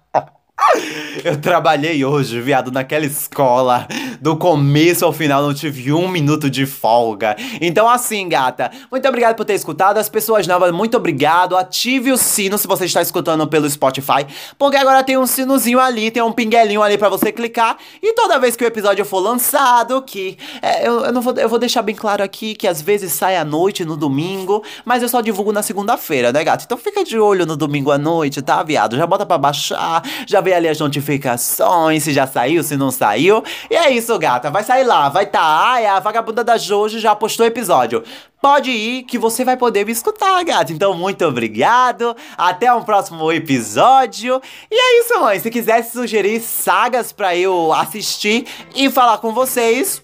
Eu 1.24 1.40
trabalhei 1.40 2.04
hoje, 2.04 2.40
viado, 2.40 2.70
naquela 2.70 3.04
escola. 3.04 3.86
Do 4.20 4.36
começo 4.36 5.04
ao 5.04 5.12
final 5.12 5.42
não 5.42 5.54
tive 5.54 5.92
um 5.92 6.08
minuto 6.08 6.48
de 6.50 6.66
folga. 6.66 7.36
Então, 7.60 7.88
assim, 7.88 8.28
gata, 8.28 8.70
muito 8.90 9.06
obrigado 9.08 9.36
por 9.36 9.44
ter 9.44 9.54
escutado. 9.54 9.98
As 9.98 10.08
pessoas 10.08 10.46
novas, 10.46 10.72
muito 10.72 10.96
obrigado. 10.96 11.56
Ative 11.56 12.12
o 12.12 12.16
sino 12.16 12.58
se 12.58 12.66
você 12.66 12.84
está 12.84 13.02
escutando 13.02 13.46
pelo 13.46 13.68
Spotify. 13.68 14.26
Porque 14.58 14.76
agora 14.76 15.02
tem 15.02 15.16
um 15.16 15.26
sinozinho 15.26 15.80
ali, 15.80 16.10
tem 16.10 16.22
um 16.22 16.32
pinguelinho 16.32 16.82
ali 16.82 16.98
para 16.98 17.08
você 17.08 17.32
clicar. 17.32 17.76
E 18.02 18.12
toda 18.14 18.38
vez 18.38 18.56
que 18.56 18.64
o 18.64 18.66
episódio 18.66 19.04
for 19.04 19.20
lançado, 19.20 20.02
que 20.02 20.36
é, 20.62 20.86
eu, 20.86 21.04
eu, 21.06 21.12
não 21.12 21.20
vou, 21.20 21.34
eu 21.34 21.48
vou 21.48 21.58
deixar 21.58 21.82
bem 21.82 21.94
claro 21.94 22.22
aqui 22.22 22.54
que 22.54 22.66
às 22.66 22.80
vezes 22.80 23.12
sai 23.12 23.36
à 23.36 23.44
noite 23.44 23.84
no 23.84 23.96
domingo, 23.96 24.62
mas 24.84 25.02
eu 25.02 25.08
só 25.08 25.20
divulgo 25.20 25.52
na 25.52 25.62
segunda-feira, 25.62 26.32
né, 26.32 26.44
gata? 26.44 26.64
Então 26.64 26.78
fica 26.78 27.04
de 27.04 27.18
olho 27.18 27.46
no 27.46 27.56
domingo 27.56 27.90
à 27.90 27.98
noite, 27.98 28.42
tá, 28.42 28.62
viado? 28.62 28.96
Já 28.96 29.06
bota 29.06 29.24
pra 29.24 29.38
baixar, 29.38 30.02
já 30.26 30.40
vê 30.40 30.57
ali 30.58 30.68
as 30.68 30.78
notificações, 30.78 32.02
se 32.02 32.12
já 32.12 32.26
saiu, 32.26 32.62
se 32.62 32.76
não 32.76 32.90
saiu. 32.90 33.42
E 33.70 33.74
é 33.74 33.90
isso, 33.90 34.16
gata. 34.18 34.50
Vai 34.50 34.62
sair 34.62 34.84
lá, 34.84 35.08
vai 35.08 35.26
tá. 35.26 35.40
Ai, 35.40 35.86
a 35.86 35.98
vagabunda 36.00 36.44
da 36.44 36.58
Jojo 36.58 36.98
já 36.98 37.14
postou 37.16 37.46
episódio. 37.46 38.04
Pode 38.40 38.70
ir 38.70 39.02
que 39.04 39.18
você 39.18 39.44
vai 39.44 39.56
poder 39.56 39.84
me 39.84 39.92
escutar, 39.92 40.44
gata. 40.44 40.72
Então, 40.72 40.94
muito 40.94 41.24
obrigado. 41.24 42.14
Até 42.36 42.72
um 42.72 42.82
próximo 42.82 43.32
episódio. 43.32 44.40
E 44.70 44.74
é 44.74 45.00
isso, 45.00 45.18
mãe. 45.20 45.40
Se 45.40 45.50
quiser 45.50 45.82
sugerir 45.82 46.40
sagas 46.40 47.12
pra 47.12 47.34
eu 47.34 47.72
assistir 47.72 48.46
e 48.74 48.90
falar 48.90 49.18
com 49.18 49.32
vocês, 49.32 50.02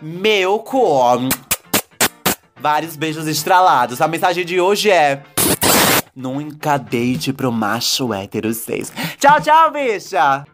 meu 0.00 0.58
com 0.58 1.28
vários 2.60 2.96
beijos 2.96 3.26
estralados. 3.26 4.00
A 4.00 4.08
mensagem 4.08 4.44
de 4.44 4.58
hoje 4.60 4.90
é 4.90 5.22
Nunca 6.14 6.78
deite 6.78 7.32
pro 7.32 7.50
macho 7.50 8.14
hétero 8.14 8.54
6. 8.54 8.92
Tchau, 9.18 9.40
tchau, 9.40 9.72
bicha! 9.72 10.44